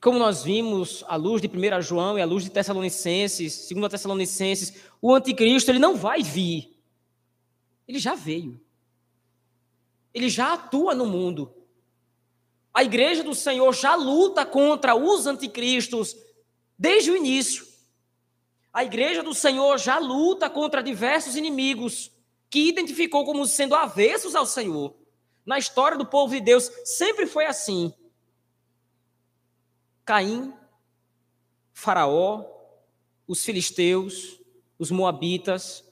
Como 0.01 0.19
nós 0.19 0.43
vimos, 0.43 1.05
à 1.07 1.15
luz 1.15 1.41
de 1.41 1.47
1 1.47 1.81
João 1.81 2.19
e 2.19 2.21
à 2.21 2.25
luz 2.25 2.43
de 2.43 2.51
Tessalonicenses, 2.51 3.69
2 3.71 3.89
Tessalonicenses, 3.89 4.73
o 5.01 5.15
anticristo 5.15 5.71
ele 5.71 5.79
não 5.79 5.95
vai 5.95 6.21
vir 6.21 6.77
ele 7.87 7.99
já 7.99 8.13
veio. 8.13 8.59
Ele 10.17 10.29
já 10.29 10.53
atua 10.53 10.95
no 10.95 11.05
mundo. 11.05 11.53
A 12.73 12.83
igreja 12.83 13.23
do 13.23 13.35
Senhor 13.35 13.71
já 13.71 13.93
luta 13.93 14.43
contra 14.43 14.95
os 14.95 15.27
anticristos 15.27 16.17
desde 16.75 17.11
o 17.11 17.15
início. 17.15 17.67
A 18.73 18.83
igreja 18.83 19.21
do 19.21 19.35
Senhor 19.35 19.77
já 19.77 19.99
luta 19.99 20.49
contra 20.49 20.81
diversos 20.81 21.35
inimigos 21.35 22.11
que 22.49 22.67
identificou 22.67 23.25
como 23.25 23.45
sendo 23.45 23.75
avessos 23.75 24.33
ao 24.33 24.47
Senhor. 24.47 24.95
Na 25.45 25.59
história 25.59 25.95
do 25.95 26.05
povo 26.05 26.33
de 26.33 26.41
Deus 26.41 26.71
sempre 26.83 27.27
foi 27.27 27.45
assim. 27.45 27.93
Caim, 30.03 30.51
Faraó, 31.71 32.43
os 33.27 33.45
filisteus, 33.45 34.41
os 34.79 34.89
moabitas, 34.89 35.83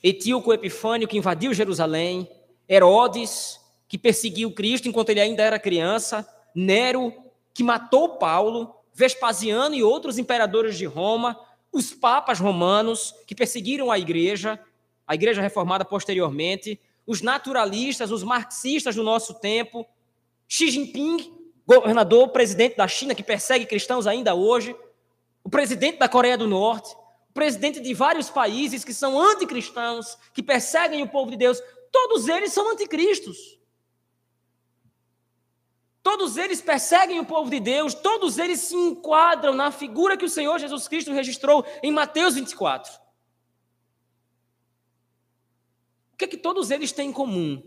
Etíoco 0.00 0.52
Epifânio, 0.52 1.08
que 1.08 1.18
invadiu 1.18 1.52
Jerusalém, 1.52 2.30
Herodes, 2.72 3.60
que 3.86 3.98
perseguiu 3.98 4.50
Cristo 4.52 4.88
enquanto 4.88 5.10
ele 5.10 5.20
ainda 5.20 5.42
era 5.42 5.58
criança, 5.58 6.26
Nero, 6.54 7.12
que 7.52 7.62
matou 7.62 8.16
Paulo, 8.16 8.74
Vespasiano 8.94 9.74
e 9.74 9.82
outros 9.82 10.18
imperadores 10.18 10.78
de 10.78 10.86
Roma, 10.86 11.38
os 11.70 11.92
papas 11.92 12.38
romanos, 12.40 13.14
que 13.26 13.34
perseguiram 13.34 13.90
a 13.90 13.98
igreja, 13.98 14.58
a 15.06 15.14
igreja 15.14 15.42
reformada 15.42 15.84
posteriormente, 15.84 16.80
os 17.06 17.20
naturalistas, 17.20 18.10
os 18.10 18.22
marxistas 18.22 18.94
do 18.94 19.02
nosso 19.02 19.34
tempo, 19.34 19.86
Xi 20.48 20.70
Jinping, 20.70 21.30
governador, 21.66 22.28
presidente 22.28 22.76
da 22.76 22.88
China, 22.88 23.14
que 23.14 23.22
persegue 23.22 23.66
cristãos 23.66 24.06
ainda 24.06 24.34
hoje, 24.34 24.74
o 25.44 25.50
presidente 25.50 25.98
da 25.98 26.08
Coreia 26.08 26.38
do 26.38 26.46
Norte, 26.46 26.94
presidente 27.34 27.80
de 27.80 27.92
vários 27.92 28.30
países 28.30 28.84
que 28.84 28.94
são 28.94 29.20
anticristãos, 29.20 30.16
que 30.32 30.42
perseguem 30.42 31.02
o 31.02 31.08
povo 31.08 31.30
de 31.30 31.36
Deus, 31.36 31.62
todos 31.92 32.26
eles 32.26 32.52
são 32.52 32.70
anticristos. 32.70 33.60
Todos 36.02 36.36
eles 36.36 36.60
perseguem 36.60 37.20
o 37.20 37.24
povo 37.24 37.48
de 37.48 37.60
Deus, 37.60 37.94
todos 37.94 38.38
eles 38.38 38.58
se 38.60 38.74
enquadram 38.74 39.54
na 39.54 39.70
figura 39.70 40.16
que 40.16 40.24
o 40.24 40.28
Senhor 40.28 40.58
Jesus 40.58 40.88
Cristo 40.88 41.12
registrou 41.12 41.64
em 41.80 41.92
Mateus 41.92 42.34
24. 42.34 42.92
O 46.12 46.16
que 46.16 46.24
é 46.24 46.28
que 46.28 46.36
todos 46.36 46.72
eles 46.72 46.90
têm 46.90 47.10
em 47.10 47.12
comum? 47.12 47.62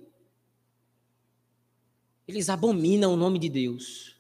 Eles 2.27 2.49
abominam 2.49 3.13
o 3.13 3.17
nome 3.17 3.39
de 3.39 3.47
Deus. 3.47 4.19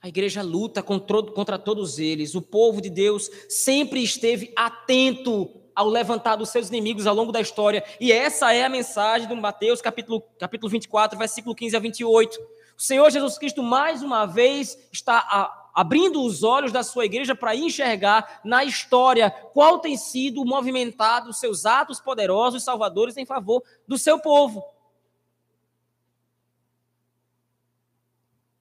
A 0.00 0.08
igreja 0.08 0.42
luta 0.42 0.82
contra 0.82 1.58
todos 1.58 1.98
eles. 1.98 2.34
O 2.34 2.42
povo 2.42 2.80
de 2.80 2.88
Deus 2.88 3.30
sempre 3.48 4.02
esteve 4.02 4.52
atento 4.56 5.65
ao 5.76 5.88
levantar 5.88 6.36
dos 6.36 6.48
seus 6.48 6.70
inimigos 6.70 7.06
ao 7.06 7.14
longo 7.14 7.30
da 7.30 7.40
história. 7.40 7.84
E 8.00 8.10
essa 8.10 8.54
é 8.54 8.64
a 8.64 8.68
mensagem 8.68 9.28
de 9.28 9.34
Mateus, 9.34 9.82
capítulo, 9.82 10.22
capítulo 10.38 10.70
24, 10.70 11.18
versículo 11.18 11.54
15 11.54 11.76
a 11.76 11.78
28. 11.78 12.38
O 12.78 12.82
Senhor 12.82 13.10
Jesus 13.10 13.36
Cristo, 13.36 13.62
mais 13.62 14.02
uma 14.02 14.24
vez, 14.24 14.78
está 14.90 15.18
a, 15.18 15.70
abrindo 15.74 16.24
os 16.24 16.42
olhos 16.42 16.72
da 16.72 16.82
sua 16.82 17.04
igreja 17.04 17.34
para 17.34 17.54
enxergar 17.54 18.40
na 18.42 18.64
história 18.64 19.30
qual 19.30 19.78
tem 19.78 19.98
sido 19.98 20.42
movimentado 20.46 21.28
os 21.28 21.38
seus 21.38 21.66
atos 21.66 22.00
poderosos 22.00 22.62
e 22.62 22.64
salvadores 22.64 23.18
em 23.18 23.26
favor 23.26 23.62
do 23.86 23.98
seu 23.98 24.18
povo. 24.18 24.64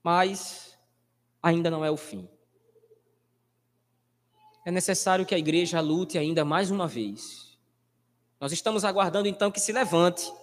Mas 0.03 0.77
ainda 1.41 1.71
não 1.71 1.83
é 1.83 1.89
o 1.89 1.97
fim. 1.97 2.27
É 4.65 4.71
necessário 4.71 5.25
que 5.27 5.35
a 5.35 5.37
igreja 5.37 5.79
lute 5.79 6.17
ainda 6.17 6.43
mais 6.43 6.71
uma 6.71 6.87
vez. 6.87 7.55
Nós 8.41 8.51
estamos 8.51 8.83
aguardando 8.83 9.27
então 9.27 9.51
que 9.51 9.59
se 9.59 9.71
levante 9.71 10.33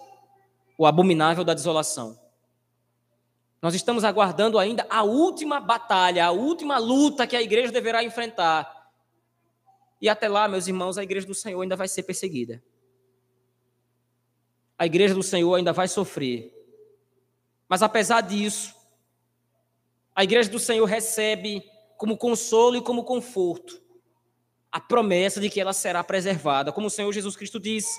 o 0.77 0.85
abominável 0.85 1.43
da 1.43 1.53
desolação. 1.53 2.17
Nós 3.61 3.75
estamos 3.75 4.05
aguardando 4.05 4.57
ainda 4.57 4.87
a 4.89 5.03
última 5.03 5.59
batalha, 5.59 6.25
a 6.25 6.31
última 6.31 6.77
luta 6.77 7.27
que 7.27 7.35
a 7.35 7.41
igreja 7.41 7.71
deverá 7.71 8.01
enfrentar. 8.01 8.91
E 10.01 10.07
até 10.07 10.29
lá, 10.29 10.47
meus 10.47 10.67
irmãos, 10.67 10.97
a 10.97 11.03
igreja 11.03 11.27
do 11.27 11.35
Senhor 11.35 11.61
ainda 11.61 11.75
vai 11.75 11.89
ser 11.89 12.03
perseguida. 12.03 12.63
A 14.77 14.85
igreja 14.85 15.13
do 15.13 15.23
Senhor 15.23 15.53
ainda 15.53 15.73
vai 15.73 15.87
sofrer. 15.89 16.49
Mas 17.67 17.81
apesar 17.81 18.21
disso, 18.21 18.73
a 20.15 20.23
igreja 20.23 20.49
do 20.49 20.59
Senhor 20.59 20.85
recebe 20.85 21.61
como 21.97 22.17
consolo 22.17 22.77
e 22.77 22.81
como 22.81 23.03
conforto 23.03 23.82
a 24.73 24.79
promessa 24.79 25.39
de 25.39 25.51
que 25.51 25.61
ela 25.61 25.71
será 25.71 26.03
preservada, 26.03 26.71
como 26.71 26.87
o 26.87 26.89
Senhor 26.89 27.13
Jesus 27.13 27.35
Cristo 27.35 27.59
disse. 27.59 27.95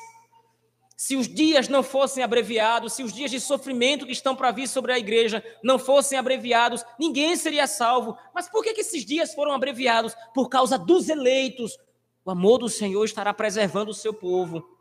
Se 0.96 1.14
os 1.14 1.28
dias 1.28 1.68
não 1.68 1.84
fossem 1.84 2.24
abreviados, 2.24 2.94
se 2.94 3.04
os 3.04 3.12
dias 3.12 3.30
de 3.30 3.38
sofrimento 3.38 4.04
que 4.04 4.12
estão 4.12 4.34
para 4.34 4.50
vir 4.50 4.66
sobre 4.66 4.92
a 4.92 4.98
igreja 4.98 5.44
não 5.62 5.78
fossem 5.78 6.18
abreviados, 6.18 6.84
ninguém 6.98 7.36
seria 7.36 7.68
salvo. 7.68 8.18
Mas 8.34 8.48
por 8.48 8.64
que, 8.64 8.74
que 8.74 8.80
esses 8.80 9.04
dias 9.04 9.32
foram 9.34 9.52
abreviados? 9.52 10.16
Por 10.34 10.48
causa 10.48 10.76
dos 10.76 11.08
eleitos. 11.08 11.78
O 12.24 12.30
amor 12.32 12.58
do 12.58 12.68
Senhor 12.68 13.04
estará 13.04 13.32
preservando 13.32 13.92
o 13.92 13.94
seu 13.94 14.12
povo. 14.12 14.73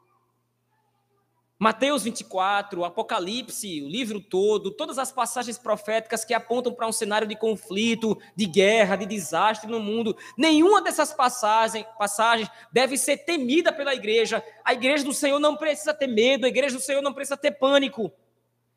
Mateus 1.63 2.03
24, 2.03 2.83
Apocalipse, 2.83 3.81
o 3.81 3.87
livro 3.87 4.19
todo, 4.19 4.69
todas 4.69 4.99
as 4.99 5.13
passagens 5.13 5.57
proféticas 5.57 6.25
que 6.25 6.33
apontam 6.33 6.73
para 6.73 6.85
um 6.85 6.91
cenário 6.91 7.25
de 7.25 7.37
conflito, 7.37 8.19
de 8.35 8.45
guerra, 8.45 8.97
de 8.97 9.05
desastre 9.05 9.71
no 9.71 9.79
mundo, 9.79 10.13
nenhuma 10.37 10.81
dessas 10.81 11.13
passagens, 11.13 11.85
passagens 11.97 12.49
deve 12.69 12.97
ser 12.97 13.19
temida 13.19 13.71
pela 13.71 13.95
igreja. 13.95 14.43
A 14.65 14.73
igreja 14.73 15.05
do 15.05 15.13
Senhor 15.13 15.39
não 15.39 15.55
precisa 15.55 15.93
ter 15.93 16.07
medo, 16.07 16.45
a 16.45 16.49
igreja 16.49 16.75
do 16.75 16.81
Senhor 16.81 17.01
não 17.01 17.13
precisa 17.13 17.37
ter 17.37 17.51
pânico. 17.51 18.11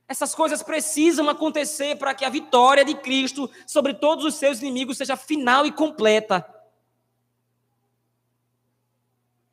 Essas 0.07 0.33
coisas 0.33 0.62
precisam 0.62 1.29
acontecer 1.29 1.96
para 1.96 2.14
que 2.14 2.25
a 2.25 2.31
vitória 2.31 2.85
de 2.85 2.94
Cristo 2.94 3.51
sobre 3.66 3.94
todos 3.94 4.25
os 4.25 4.37
seus 4.37 4.62
inimigos 4.62 4.96
seja 4.96 5.16
final 5.16 5.66
e 5.66 5.72
completa. 5.72 6.46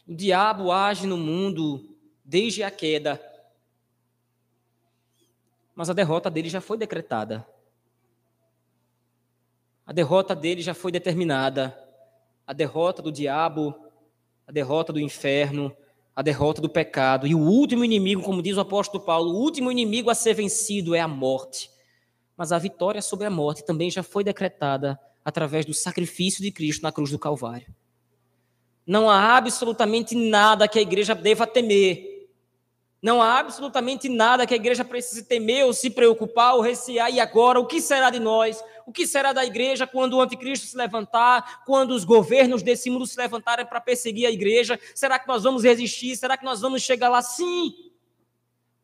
O 0.07 0.13
diabo 0.13 0.71
age 0.71 1.07
no 1.07 1.17
mundo 1.17 1.92
desde 2.33 2.63
a 2.63 2.71
queda. 2.71 3.21
Mas 5.75 5.87
a 5.87 5.93
derrota 5.93 6.31
dele 6.31 6.49
já 6.49 6.59
foi 6.59 6.79
decretada. 6.79 7.47
A 9.85 9.93
derrota 9.93 10.35
dele 10.35 10.63
já 10.63 10.73
foi 10.73 10.91
determinada. 10.91 11.77
A 12.47 12.51
derrota 12.51 13.03
do 13.03 13.11
diabo, 13.11 13.75
a 14.47 14.51
derrota 14.51 14.91
do 14.91 14.99
inferno, 14.99 15.77
a 16.15 16.23
derrota 16.23 16.59
do 16.59 16.67
pecado. 16.67 17.27
E 17.27 17.35
o 17.35 17.39
último 17.39 17.85
inimigo, 17.85 18.23
como 18.23 18.41
diz 18.41 18.57
o 18.57 18.61
apóstolo 18.61 19.03
Paulo, 19.03 19.29
o 19.29 19.39
último 19.39 19.71
inimigo 19.71 20.09
a 20.09 20.15
ser 20.15 20.33
vencido 20.33 20.95
é 20.95 20.99
a 20.99 21.07
morte. 21.07 21.69
Mas 22.35 22.51
a 22.51 22.57
vitória 22.57 23.01
sobre 23.03 23.27
a 23.27 23.29
morte 23.29 23.63
também 23.63 23.91
já 23.91 24.01
foi 24.01 24.23
decretada 24.23 24.99
através 25.23 25.67
do 25.67 25.73
sacrifício 25.73 26.41
de 26.41 26.51
Cristo 26.51 26.81
na 26.81 26.91
cruz 26.91 27.11
do 27.11 27.19
Calvário. 27.19 27.71
Não 28.87 29.07
há 29.07 29.37
absolutamente 29.37 30.15
nada 30.15 30.67
que 30.67 30.79
a 30.79 30.81
igreja 30.81 31.13
deva 31.13 31.45
temer 31.45 32.12
não 33.03 33.21
há 33.21 33.37
absolutamente 33.37 34.07
nada 34.07 34.47
que 34.47 34.53
a 34.53 34.55
igreja 34.55 34.85
precise 34.85 35.25
temer 35.25 35.65
ou 35.65 35.73
se 35.73 35.89
preocupar 35.89 36.55
ou 36.55 36.61
recear. 36.61 37.11
E 37.11 37.19
agora, 37.19 37.59
o 37.59 37.65
que 37.65 37.81
será 37.81 38.09
de 38.09 38.17
nós? 38.17 38.63
O 38.85 38.93
que 38.93 39.05
será 39.05 39.33
da 39.33 39.43
igreja 39.43 39.85
quando 39.85 40.13
o 40.13 40.21
anticristo 40.21 40.65
se 40.65 40.77
levantar? 40.77 41.65
Quando 41.65 41.91
os 41.91 42.05
governos 42.05 42.63
desse 42.63 42.89
mundo 42.89 43.05
se 43.05 43.17
levantarem 43.17 43.65
para 43.65 43.81
perseguir 43.81 44.25
a 44.25 44.31
igreja? 44.31 44.79
Será 44.95 45.19
que 45.19 45.27
nós 45.27 45.43
vamos 45.43 45.65
resistir? 45.65 46.15
Será 46.15 46.37
que 46.37 46.45
nós 46.45 46.61
vamos 46.61 46.81
chegar 46.81 47.09
lá? 47.09 47.21
Sim. 47.21 47.73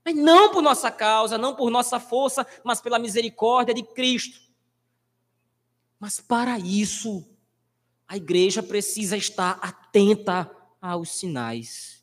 Mas 0.03 0.13
não 0.13 0.51
por 0.51 0.62
nossa 0.62 0.91
causa, 0.91 1.38
não 1.38 1.55
por 1.55 1.71
nossa 1.71 1.97
força, 1.97 2.45
mas 2.62 2.82
pela 2.82 2.99
misericórdia 2.99 3.73
de 3.73 3.84
Cristo. 3.84 4.38
Mas 5.97 6.19
para 6.19 6.60
isso, 6.60 7.25
a 8.05 8.17
igreja 8.17 8.62
precisa 8.62 9.15
estar 9.15 9.58
atenta 9.62 10.51
aos 10.82 11.17
sinais. 11.17 11.98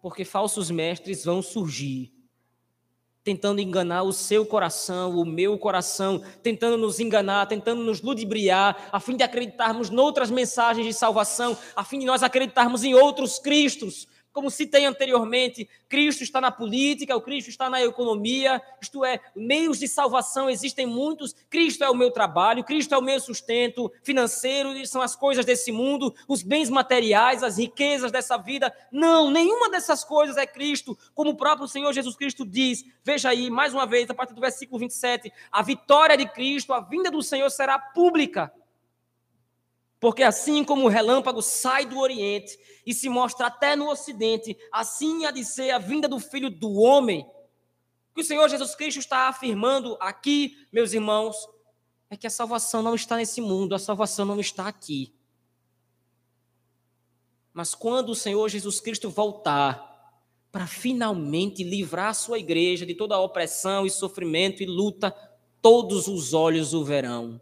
Porque 0.00 0.24
falsos 0.24 0.70
mestres 0.70 1.24
vão 1.24 1.42
surgir, 1.42 2.12
tentando 3.22 3.60
enganar 3.60 4.02
o 4.02 4.12
seu 4.12 4.46
coração, 4.46 5.18
o 5.18 5.24
meu 5.24 5.58
coração, 5.58 6.22
tentando 6.42 6.78
nos 6.78 7.00
enganar, 7.00 7.46
tentando 7.46 7.82
nos 7.84 8.00
ludibriar, 8.00 8.88
a 8.90 8.98
fim 8.98 9.16
de 9.16 9.22
acreditarmos 9.22 9.90
noutras 9.90 10.30
mensagens 10.30 10.86
de 10.86 10.94
salvação, 10.94 11.56
a 11.76 11.84
fim 11.84 11.98
de 11.98 12.06
nós 12.06 12.22
acreditarmos 12.22 12.82
em 12.82 12.94
outros 12.94 13.38
Cristos, 13.38 14.08
como 14.32 14.50
citei 14.50 14.84
anteriormente, 14.84 15.68
Cristo 15.88 16.22
está 16.22 16.40
na 16.40 16.50
política, 16.50 17.16
o 17.16 17.20
Cristo 17.20 17.48
está 17.48 17.68
na 17.68 17.82
economia, 17.82 18.62
isto 18.80 19.04
é, 19.04 19.20
meios 19.34 19.78
de 19.78 19.88
salvação 19.88 20.48
existem 20.48 20.86
muitos. 20.86 21.34
Cristo 21.48 21.82
é 21.82 21.90
o 21.90 21.94
meu 21.94 22.10
trabalho, 22.10 22.64
Cristo 22.64 22.94
é 22.94 22.98
o 22.98 23.02
meu 23.02 23.18
sustento 23.20 23.90
financeiro, 24.02 24.86
são 24.86 25.02
as 25.02 25.16
coisas 25.16 25.44
desse 25.44 25.72
mundo, 25.72 26.14
os 26.28 26.42
bens 26.42 26.70
materiais, 26.70 27.42
as 27.42 27.58
riquezas 27.58 28.12
dessa 28.12 28.36
vida. 28.36 28.72
Não, 28.90 29.30
nenhuma 29.30 29.70
dessas 29.70 30.04
coisas 30.04 30.36
é 30.36 30.46
Cristo, 30.46 30.96
como 31.14 31.30
o 31.30 31.36
próprio 31.36 31.66
Senhor 31.68 31.92
Jesus 31.92 32.16
Cristo 32.16 32.46
diz. 32.46 32.84
Veja 33.04 33.30
aí, 33.30 33.50
mais 33.50 33.74
uma 33.74 33.86
vez, 33.86 34.08
a 34.10 34.14
partir 34.14 34.34
do 34.34 34.40
versículo 34.40 34.78
27, 34.78 35.32
a 35.50 35.62
vitória 35.62 36.16
de 36.16 36.26
Cristo, 36.26 36.72
a 36.72 36.80
vinda 36.80 37.10
do 37.10 37.22
Senhor 37.22 37.50
será 37.50 37.78
pública. 37.78 38.52
Porque 40.00 40.22
assim 40.22 40.64
como 40.64 40.86
o 40.86 40.88
relâmpago 40.88 41.42
sai 41.42 41.84
do 41.84 41.98
Oriente 41.98 42.58
e 42.86 42.94
se 42.94 43.10
mostra 43.10 43.46
até 43.46 43.76
no 43.76 43.90
Ocidente, 43.90 44.56
assim 44.72 45.26
há 45.26 45.30
de 45.30 45.44
ser 45.44 45.70
a 45.70 45.78
vinda 45.78 46.08
do 46.08 46.18
Filho 46.18 46.48
do 46.48 46.72
Homem. 46.72 47.20
O 48.10 48.14
que 48.14 48.22
o 48.22 48.24
Senhor 48.24 48.48
Jesus 48.48 48.74
Cristo 48.74 48.98
está 48.98 49.28
afirmando 49.28 49.98
aqui, 50.00 50.56
meus 50.72 50.94
irmãos, 50.94 51.36
é 52.08 52.16
que 52.16 52.26
a 52.26 52.30
salvação 52.30 52.82
não 52.82 52.94
está 52.94 53.16
nesse 53.16 53.42
mundo, 53.42 53.74
a 53.74 53.78
salvação 53.78 54.24
não 54.24 54.40
está 54.40 54.66
aqui. 54.66 55.14
Mas 57.52 57.74
quando 57.74 58.08
o 58.08 58.16
Senhor 58.16 58.48
Jesus 58.48 58.80
Cristo 58.80 59.10
voltar 59.10 59.88
para 60.50 60.66
finalmente 60.66 61.62
livrar 61.62 62.08
a 62.08 62.14
sua 62.14 62.38
igreja 62.38 62.86
de 62.86 62.94
toda 62.94 63.14
a 63.14 63.20
opressão 63.20 63.84
e 63.84 63.90
sofrimento 63.90 64.62
e 64.62 64.66
luta, 64.66 65.14
todos 65.60 66.08
os 66.08 66.32
olhos 66.32 66.72
o 66.72 66.82
verão. 66.82 67.40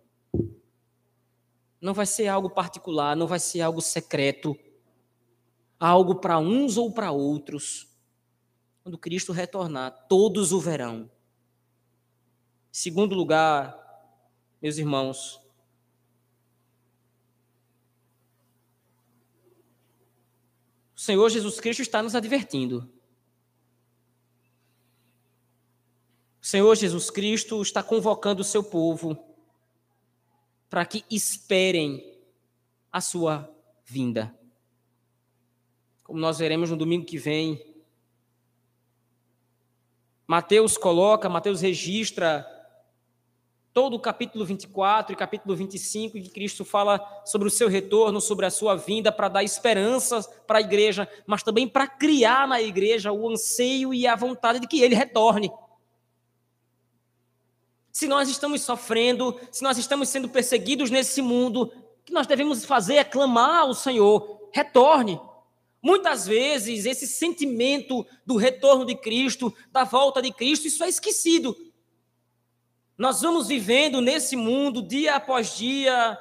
Não 1.80 1.94
vai 1.94 2.06
ser 2.06 2.26
algo 2.26 2.50
particular, 2.50 3.16
não 3.16 3.26
vai 3.26 3.38
ser 3.38 3.60
algo 3.60 3.80
secreto, 3.80 4.58
algo 5.78 6.16
para 6.16 6.38
uns 6.38 6.76
ou 6.76 6.92
para 6.92 7.12
outros. 7.12 7.88
Quando 8.82 8.98
Cristo 8.98 9.32
retornar, 9.32 10.06
todos 10.08 10.52
o 10.52 10.60
verão. 10.60 11.10
Segundo 12.72 13.14
lugar, 13.14 13.76
meus 14.60 14.76
irmãos, 14.76 15.40
o 20.96 21.00
Senhor 21.00 21.28
Jesus 21.28 21.60
Cristo 21.60 21.82
está 21.82 22.02
nos 22.02 22.14
advertindo. 22.14 22.90
O 26.40 26.46
Senhor 26.46 26.74
Jesus 26.74 27.10
Cristo 27.10 27.60
está 27.62 27.82
convocando 27.82 28.40
o 28.40 28.44
seu 28.44 28.64
povo 28.64 29.27
para 30.68 30.84
que 30.84 31.04
esperem 31.10 32.18
a 32.92 33.00
sua 33.00 33.48
vinda. 33.84 34.34
Como 36.02 36.18
nós 36.18 36.38
veremos 36.38 36.70
no 36.70 36.76
domingo 36.76 37.04
que 37.04 37.18
vem, 37.18 37.62
Mateus 40.26 40.76
coloca, 40.76 41.28
Mateus 41.28 41.60
registra 41.60 42.46
todo 43.72 43.94
o 43.94 44.00
capítulo 44.00 44.44
24 44.44 45.12
e 45.12 45.16
capítulo 45.16 45.54
25, 45.54 46.14
que 46.14 46.30
Cristo 46.30 46.64
fala 46.64 47.00
sobre 47.24 47.48
o 47.48 47.50
seu 47.50 47.68
retorno, 47.68 48.20
sobre 48.20 48.44
a 48.44 48.50
sua 48.50 48.74
vinda, 48.74 49.12
para 49.12 49.28
dar 49.28 49.44
esperanças 49.44 50.26
para 50.46 50.58
a 50.58 50.60
igreja, 50.60 51.08
mas 51.26 51.42
também 51.42 51.68
para 51.68 51.86
criar 51.86 52.48
na 52.48 52.60
igreja 52.60 53.12
o 53.12 53.30
anseio 53.30 53.94
e 53.94 54.06
a 54.06 54.16
vontade 54.16 54.60
de 54.60 54.66
que 54.66 54.82
ele 54.82 54.94
retorne 54.94 55.50
se 57.98 58.06
nós 58.06 58.28
estamos 58.28 58.60
sofrendo, 58.60 59.36
se 59.50 59.60
nós 59.60 59.76
estamos 59.76 60.08
sendo 60.08 60.28
perseguidos 60.28 60.88
nesse 60.88 61.20
mundo, 61.20 61.62
o 61.64 62.04
que 62.04 62.12
nós 62.12 62.28
devemos 62.28 62.64
fazer 62.64 62.94
é 62.94 63.02
clamar 63.02 63.62
ao 63.62 63.74
Senhor, 63.74 64.48
retorne. 64.52 65.20
Muitas 65.82 66.24
vezes 66.24 66.86
esse 66.86 67.08
sentimento 67.08 68.06
do 68.24 68.36
retorno 68.36 68.84
de 68.84 68.94
Cristo, 68.94 69.52
da 69.72 69.82
volta 69.82 70.22
de 70.22 70.32
Cristo, 70.32 70.68
isso 70.68 70.84
é 70.84 70.88
esquecido. 70.88 71.56
Nós 72.96 73.20
vamos 73.20 73.48
vivendo 73.48 74.00
nesse 74.00 74.36
mundo 74.36 74.80
dia 74.80 75.16
após 75.16 75.56
dia, 75.56 76.16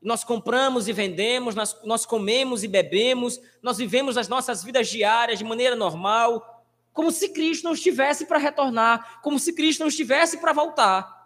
nós 0.00 0.24
compramos 0.24 0.88
e 0.88 0.94
vendemos, 0.94 1.54
nós, 1.54 1.76
nós 1.84 2.06
comemos 2.06 2.64
e 2.64 2.68
bebemos, 2.68 3.38
nós 3.62 3.76
vivemos 3.76 4.16
as 4.16 4.28
nossas 4.28 4.64
vidas 4.64 4.88
diárias 4.88 5.38
de 5.38 5.44
maneira 5.44 5.76
normal, 5.76 6.64
como 6.90 7.12
se 7.12 7.28
Cristo 7.28 7.64
não 7.64 7.74
estivesse 7.74 8.24
para 8.24 8.38
retornar, 8.38 9.20
como 9.20 9.38
se 9.38 9.52
Cristo 9.52 9.80
não 9.80 9.88
estivesse 9.88 10.38
para 10.38 10.54
voltar. 10.54 11.17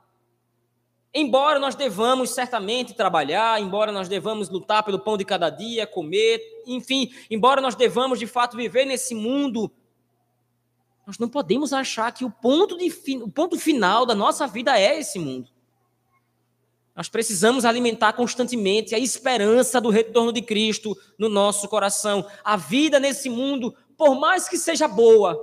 Embora 1.14 1.58
nós 1.58 1.74
devamos 1.74 2.30
certamente 2.30 2.94
trabalhar, 2.94 3.60
embora 3.60 3.92
nós 3.92 4.08
devamos 4.08 4.48
lutar 4.48 4.82
pelo 4.82 4.98
pão 4.98 5.16
de 5.18 5.24
cada 5.26 5.50
dia, 5.50 5.86
comer, 5.86 6.40
enfim, 6.66 7.12
embora 7.30 7.60
nós 7.60 7.74
devamos 7.74 8.18
de 8.18 8.26
fato 8.26 8.56
viver 8.56 8.86
nesse 8.86 9.14
mundo, 9.14 9.70
nós 11.06 11.18
não 11.18 11.28
podemos 11.28 11.72
achar 11.72 12.12
que 12.12 12.24
o 12.24 12.30
ponto, 12.30 12.78
de, 12.78 12.90
o 13.18 13.30
ponto 13.30 13.58
final 13.58 14.06
da 14.06 14.14
nossa 14.14 14.46
vida 14.46 14.78
é 14.78 14.98
esse 14.98 15.18
mundo. 15.18 15.50
Nós 16.94 17.08
precisamos 17.08 17.64
alimentar 17.64 18.12
constantemente 18.14 18.94
a 18.94 18.98
esperança 18.98 19.80
do 19.80 19.90
retorno 19.90 20.32
de 20.32 20.40
Cristo 20.40 20.96
no 21.18 21.28
nosso 21.28 21.68
coração. 21.68 22.26
A 22.44 22.56
vida 22.56 23.00
nesse 23.00 23.28
mundo, 23.28 23.74
por 23.96 24.18
mais 24.18 24.48
que 24.48 24.58
seja 24.58 24.86
boa, 24.86 25.38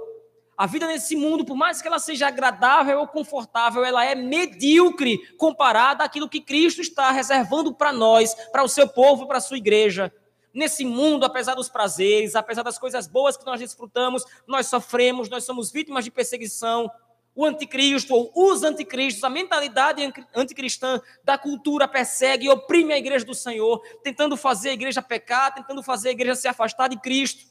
a 0.60 0.66
vida 0.66 0.88
nesse 0.88 1.16
mundo, 1.16 1.46
por 1.46 1.56
mais 1.56 1.82
que 1.82 1.88
ela 1.88 2.00
seja 2.00 2.28
agradável 2.28 3.00
ou 3.00 3.08
confortável, 3.08 3.86
ela 3.86 4.04
é 4.04 4.14
medíocre 4.14 5.18
comparada 5.38 6.04
àquilo 6.04 6.28
que 6.28 6.42
Cristo 6.42 6.82
está 6.82 7.12
reservando 7.12 7.74
para 7.74 7.94
nós, 7.94 8.36
para 8.52 8.62
o 8.62 8.68
seu 8.68 8.86
povo, 8.86 9.26
para 9.26 9.38
a 9.38 9.42
sua 9.42 9.56
igreja. 9.56 10.14
Nesse 10.54 10.84
mundo, 10.84 11.24
apesar 11.24 11.56
dos 11.56 11.70
prazeres, 11.70 12.36
apesar 12.36 12.62
das 12.62 12.78
coisas 12.78 13.08
boas 13.08 13.38
que 13.38 13.46
nós 13.46 13.62
desfrutamos, 13.62 14.26
nós 14.46 14.68
sofremos, 14.68 15.30
nós 15.30 15.46
somos 15.46 15.72
vítimas 15.72 16.04
de 16.04 16.12
perseguição. 16.12 16.92
O 17.34 17.46
anticristo, 17.46 18.14
ou 18.14 18.30
os 18.36 18.62
anticristos, 18.62 19.24
a 19.24 19.30
mentalidade 19.30 20.12
anticristã 20.36 21.00
da 21.24 21.38
cultura 21.38 21.88
persegue 21.88 22.48
e 22.48 22.50
oprime 22.50 22.92
a 22.92 22.98
igreja 22.98 23.24
do 23.24 23.34
Senhor, 23.34 23.82
tentando 24.04 24.36
fazer 24.36 24.72
a 24.72 24.74
igreja 24.74 25.02
pecar, 25.02 25.54
tentando 25.54 25.82
fazer 25.82 26.10
a 26.10 26.12
igreja 26.12 26.36
se 26.36 26.50
afastar 26.50 26.90
de 26.90 27.00
Cristo. 27.00 27.48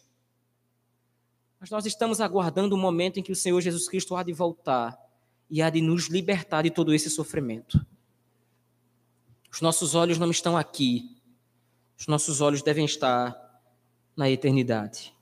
Mas 1.60 1.70
nós 1.70 1.86
estamos 1.86 2.20
aguardando 2.20 2.74
o 2.74 2.78
momento 2.78 3.18
em 3.18 3.22
que 3.22 3.32
o 3.32 3.36
Senhor 3.36 3.60
Jesus 3.60 3.88
Cristo 3.88 4.14
há 4.14 4.22
de 4.22 4.32
voltar 4.32 4.96
e 5.50 5.60
há 5.60 5.70
de 5.70 5.80
nos 5.80 6.08
libertar 6.08 6.62
de 6.62 6.70
todo 6.70 6.94
esse 6.94 7.10
sofrimento. 7.10 7.84
Os 9.50 9.60
nossos 9.60 9.94
olhos 9.94 10.18
não 10.18 10.30
estão 10.30 10.56
aqui, 10.56 11.16
os 11.98 12.06
nossos 12.06 12.40
olhos 12.40 12.62
devem 12.62 12.84
estar 12.84 13.36
na 14.16 14.30
eternidade. 14.30 15.12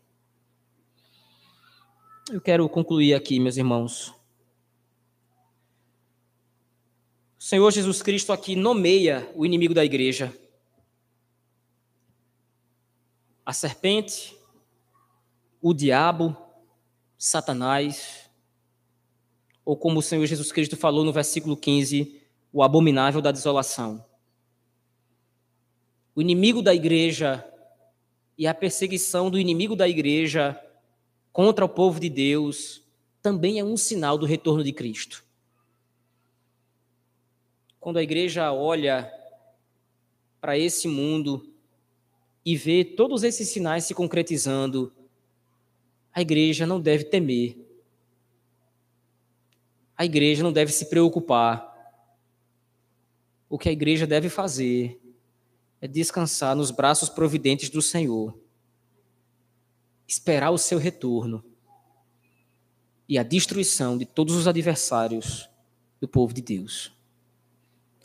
Eu 2.30 2.40
quero 2.40 2.68
concluir 2.68 3.14
aqui, 3.14 3.38
meus 3.38 3.56
irmãos. 3.56 4.12
O 7.38 7.42
Senhor 7.42 7.70
Jesus 7.70 8.02
Cristo 8.02 8.32
aqui 8.32 8.56
nomeia 8.56 9.30
o 9.34 9.46
inimigo 9.46 9.72
da 9.72 9.84
igreja. 9.84 10.36
A 13.44 13.52
serpente, 13.52 14.36
o 15.60 15.72
diabo, 15.72 16.36
Satanás, 17.18 18.30
ou 19.64 19.76
como 19.76 19.98
o 19.98 20.02
Senhor 20.02 20.24
Jesus 20.26 20.52
Cristo 20.52 20.76
falou 20.76 21.04
no 21.04 21.12
versículo 21.12 21.56
15, 21.56 22.20
o 22.52 22.62
abominável 22.62 23.20
da 23.20 23.32
desolação. 23.32 24.04
O 26.14 26.22
inimigo 26.22 26.62
da 26.62 26.74
igreja 26.74 27.44
e 28.38 28.46
a 28.46 28.54
perseguição 28.54 29.30
do 29.30 29.38
inimigo 29.38 29.74
da 29.74 29.88
igreja 29.88 30.60
contra 31.32 31.64
o 31.64 31.68
povo 31.68 31.98
de 31.98 32.08
Deus 32.08 32.82
também 33.20 33.58
é 33.58 33.64
um 33.64 33.76
sinal 33.76 34.16
do 34.16 34.24
retorno 34.24 34.62
de 34.62 34.72
Cristo. 34.72 35.24
Quando 37.80 37.98
a 37.98 38.02
igreja 38.02 38.52
olha 38.52 39.12
para 40.40 40.56
esse 40.56 40.86
mundo 40.86 41.52
e 42.44 42.56
vê 42.56 42.84
todos 42.84 43.22
esses 43.22 43.48
sinais 43.48 43.84
se 43.84 43.94
concretizando, 43.94 44.92
a 46.16 46.22
igreja 46.22 46.66
não 46.66 46.80
deve 46.80 47.04
temer. 47.04 47.58
A 49.94 50.02
igreja 50.02 50.42
não 50.42 50.50
deve 50.50 50.72
se 50.72 50.88
preocupar. 50.88 51.70
O 53.50 53.58
que 53.58 53.68
a 53.68 53.72
igreja 53.72 54.06
deve 54.06 54.30
fazer 54.30 54.98
é 55.78 55.86
descansar 55.86 56.56
nos 56.56 56.70
braços 56.70 57.10
providentes 57.10 57.68
do 57.68 57.82
Senhor, 57.82 58.34
esperar 60.08 60.50
o 60.52 60.56
seu 60.56 60.78
retorno 60.78 61.44
e 63.06 63.18
a 63.18 63.22
destruição 63.22 63.98
de 63.98 64.06
todos 64.06 64.34
os 64.34 64.48
adversários 64.48 65.50
do 66.00 66.08
povo 66.08 66.32
de 66.32 66.40
Deus. 66.40 66.96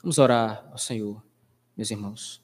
Vamos 0.01 0.17
orar 0.17 0.67
ao 0.69 0.77
Senhor, 0.77 1.23
meus 1.77 1.89
irmãos. 1.89 2.41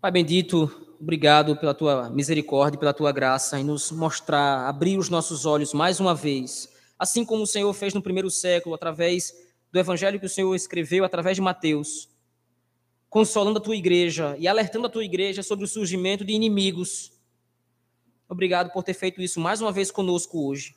Pai 0.00 0.10
bendito, 0.10 0.85
obrigado 1.00 1.56
pela 1.56 1.74
tua 1.74 2.10
misericórdia, 2.10 2.78
pela 2.78 2.92
tua 2.92 3.12
graça 3.12 3.58
em 3.58 3.64
nos 3.64 3.90
mostrar, 3.90 4.68
abrir 4.68 4.98
os 4.98 5.08
nossos 5.08 5.46
olhos 5.46 5.72
mais 5.72 6.00
uma 6.00 6.14
vez, 6.14 6.68
assim 6.98 7.24
como 7.24 7.42
o 7.42 7.46
Senhor 7.46 7.72
fez 7.72 7.94
no 7.94 8.02
primeiro 8.02 8.30
século, 8.30 8.74
através 8.74 9.34
do 9.72 9.78
evangelho 9.78 10.18
que 10.18 10.26
o 10.26 10.30
Senhor 10.30 10.54
escreveu 10.54 11.04
através 11.04 11.36
de 11.36 11.42
Mateus, 11.42 12.08
consolando 13.08 13.58
a 13.58 13.62
tua 13.62 13.76
igreja 13.76 14.36
e 14.38 14.48
alertando 14.48 14.86
a 14.86 14.90
tua 14.90 15.04
igreja 15.04 15.42
sobre 15.42 15.64
o 15.64 15.68
surgimento 15.68 16.24
de 16.24 16.32
inimigos. 16.32 17.12
Obrigado 18.28 18.72
por 18.72 18.82
ter 18.82 18.94
feito 18.94 19.20
isso 19.20 19.38
mais 19.40 19.60
uma 19.60 19.72
vez 19.72 19.90
conosco 19.90 20.48
hoje. 20.48 20.74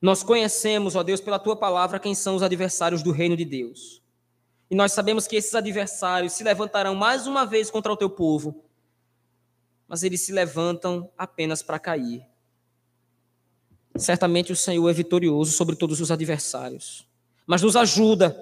Nós 0.00 0.22
conhecemos, 0.22 0.94
ó 0.94 1.02
Deus, 1.02 1.20
pela 1.20 1.38
tua 1.38 1.56
palavra, 1.56 1.98
quem 1.98 2.14
são 2.14 2.36
os 2.36 2.42
adversários 2.42 3.02
do 3.02 3.10
reino 3.10 3.36
de 3.36 3.44
Deus. 3.44 4.02
E 4.70 4.74
nós 4.74 4.92
sabemos 4.92 5.26
que 5.26 5.36
esses 5.36 5.54
adversários 5.54 6.34
se 6.34 6.44
levantarão 6.44 6.94
mais 6.94 7.26
uma 7.26 7.46
vez 7.46 7.70
contra 7.70 7.92
o 7.92 7.96
teu 7.96 8.10
povo, 8.10 8.64
mas 9.86 10.02
eles 10.02 10.20
se 10.20 10.32
levantam 10.32 11.10
apenas 11.16 11.62
para 11.62 11.78
cair. 11.78 12.26
Certamente 13.96 14.52
o 14.52 14.56
Senhor 14.56 14.88
é 14.88 14.92
vitorioso 14.92 15.52
sobre 15.52 15.74
todos 15.74 16.00
os 16.00 16.10
adversários, 16.10 17.08
mas 17.46 17.62
nos 17.62 17.74
ajuda, 17.76 18.36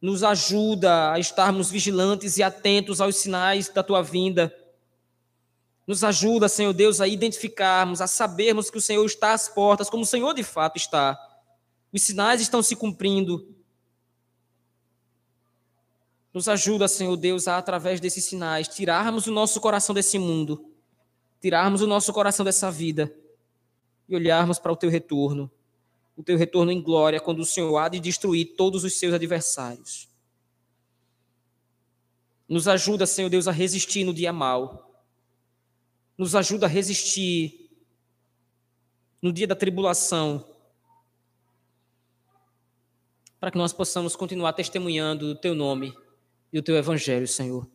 nos 0.00 0.22
ajuda 0.22 1.12
a 1.12 1.18
estarmos 1.18 1.70
vigilantes 1.70 2.36
e 2.36 2.42
atentos 2.42 3.00
aos 3.00 3.16
sinais 3.16 3.68
da 3.68 3.82
tua 3.82 4.02
vinda. 4.02 4.56
Nos 5.84 6.04
ajuda, 6.04 6.48
Senhor 6.48 6.72
Deus, 6.72 7.00
a 7.00 7.08
identificarmos, 7.08 8.00
a 8.00 8.06
sabermos 8.06 8.70
que 8.70 8.78
o 8.78 8.80
Senhor 8.80 9.04
está 9.04 9.32
às 9.32 9.48
portas, 9.48 9.90
como 9.90 10.04
o 10.04 10.06
Senhor 10.06 10.32
de 10.32 10.44
fato 10.44 10.76
está. 10.76 11.18
Os 11.92 12.02
sinais 12.02 12.40
estão 12.40 12.62
se 12.62 12.76
cumprindo 12.76 13.52
nos 16.32 16.48
ajuda, 16.48 16.88
Senhor 16.88 17.16
Deus, 17.16 17.46
a, 17.46 17.58
através 17.58 18.00
desses 18.00 18.24
sinais, 18.24 18.66
tirarmos 18.66 19.26
o 19.26 19.32
nosso 19.32 19.60
coração 19.60 19.94
desse 19.94 20.18
mundo, 20.18 20.64
tirarmos 21.40 21.82
o 21.82 21.86
nosso 21.86 22.12
coração 22.12 22.44
dessa 22.44 22.70
vida 22.70 23.14
e 24.08 24.16
olharmos 24.16 24.58
para 24.58 24.72
o 24.72 24.76
teu 24.76 24.88
retorno, 24.88 25.50
o 26.16 26.22
teu 26.22 26.38
retorno 26.38 26.72
em 26.72 26.80
glória, 26.80 27.20
quando 27.20 27.40
o 27.40 27.44
Senhor 27.44 27.76
há 27.76 27.88
de 27.88 28.00
destruir 28.00 28.54
todos 28.56 28.82
os 28.82 28.98
seus 28.98 29.12
adversários. 29.12 30.08
Nos 32.48 32.66
ajuda, 32.66 33.06
Senhor 33.06 33.28
Deus, 33.28 33.46
a 33.46 33.52
resistir 33.52 34.04
no 34.04 34.12
dia 34.12 34.32
mal. 34.32 34.90
Nos 36.16 36.34
ajuda 36.34 36.66
a 36.66 36.68
resistir 36.68 37.70
no 39.20 39.32
dia 39.32 39.46
da 39.46 39.54
tribulação, 39.54 40.44
para 43.38 43.50
que 43.50 43.58
nós 43.58 43.72
possamos 43.72 44.16
continuar 44.16 44.52
testemunhando 44.52 45.26
o 45.26 45.34
teu 45.34 45.54
nome 45.54 45.94
e 46.52 46.58
o 46.58 46.62
teu 46.62 46.76
evangelho, 46.76 47.26
Senhor. 47.26 47.68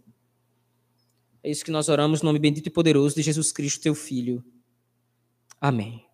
É 1.43 1.49
isso 1.49 1.65
que 1.65 1.71
nós 1.71 1.89
oramos 1.89 2.21
no 2.21 2.27
nome 2.27 2.39
bendito 2.39 2.67
e 2.67 2.69
poderoso 2.69 3.15
de 3.15 3.21
Jesus 3.21 3.51
Cristo, 3.51 3.81
teu 3.81 3.95
Filho. 3.95 4.43
Amém. 5.59 6.06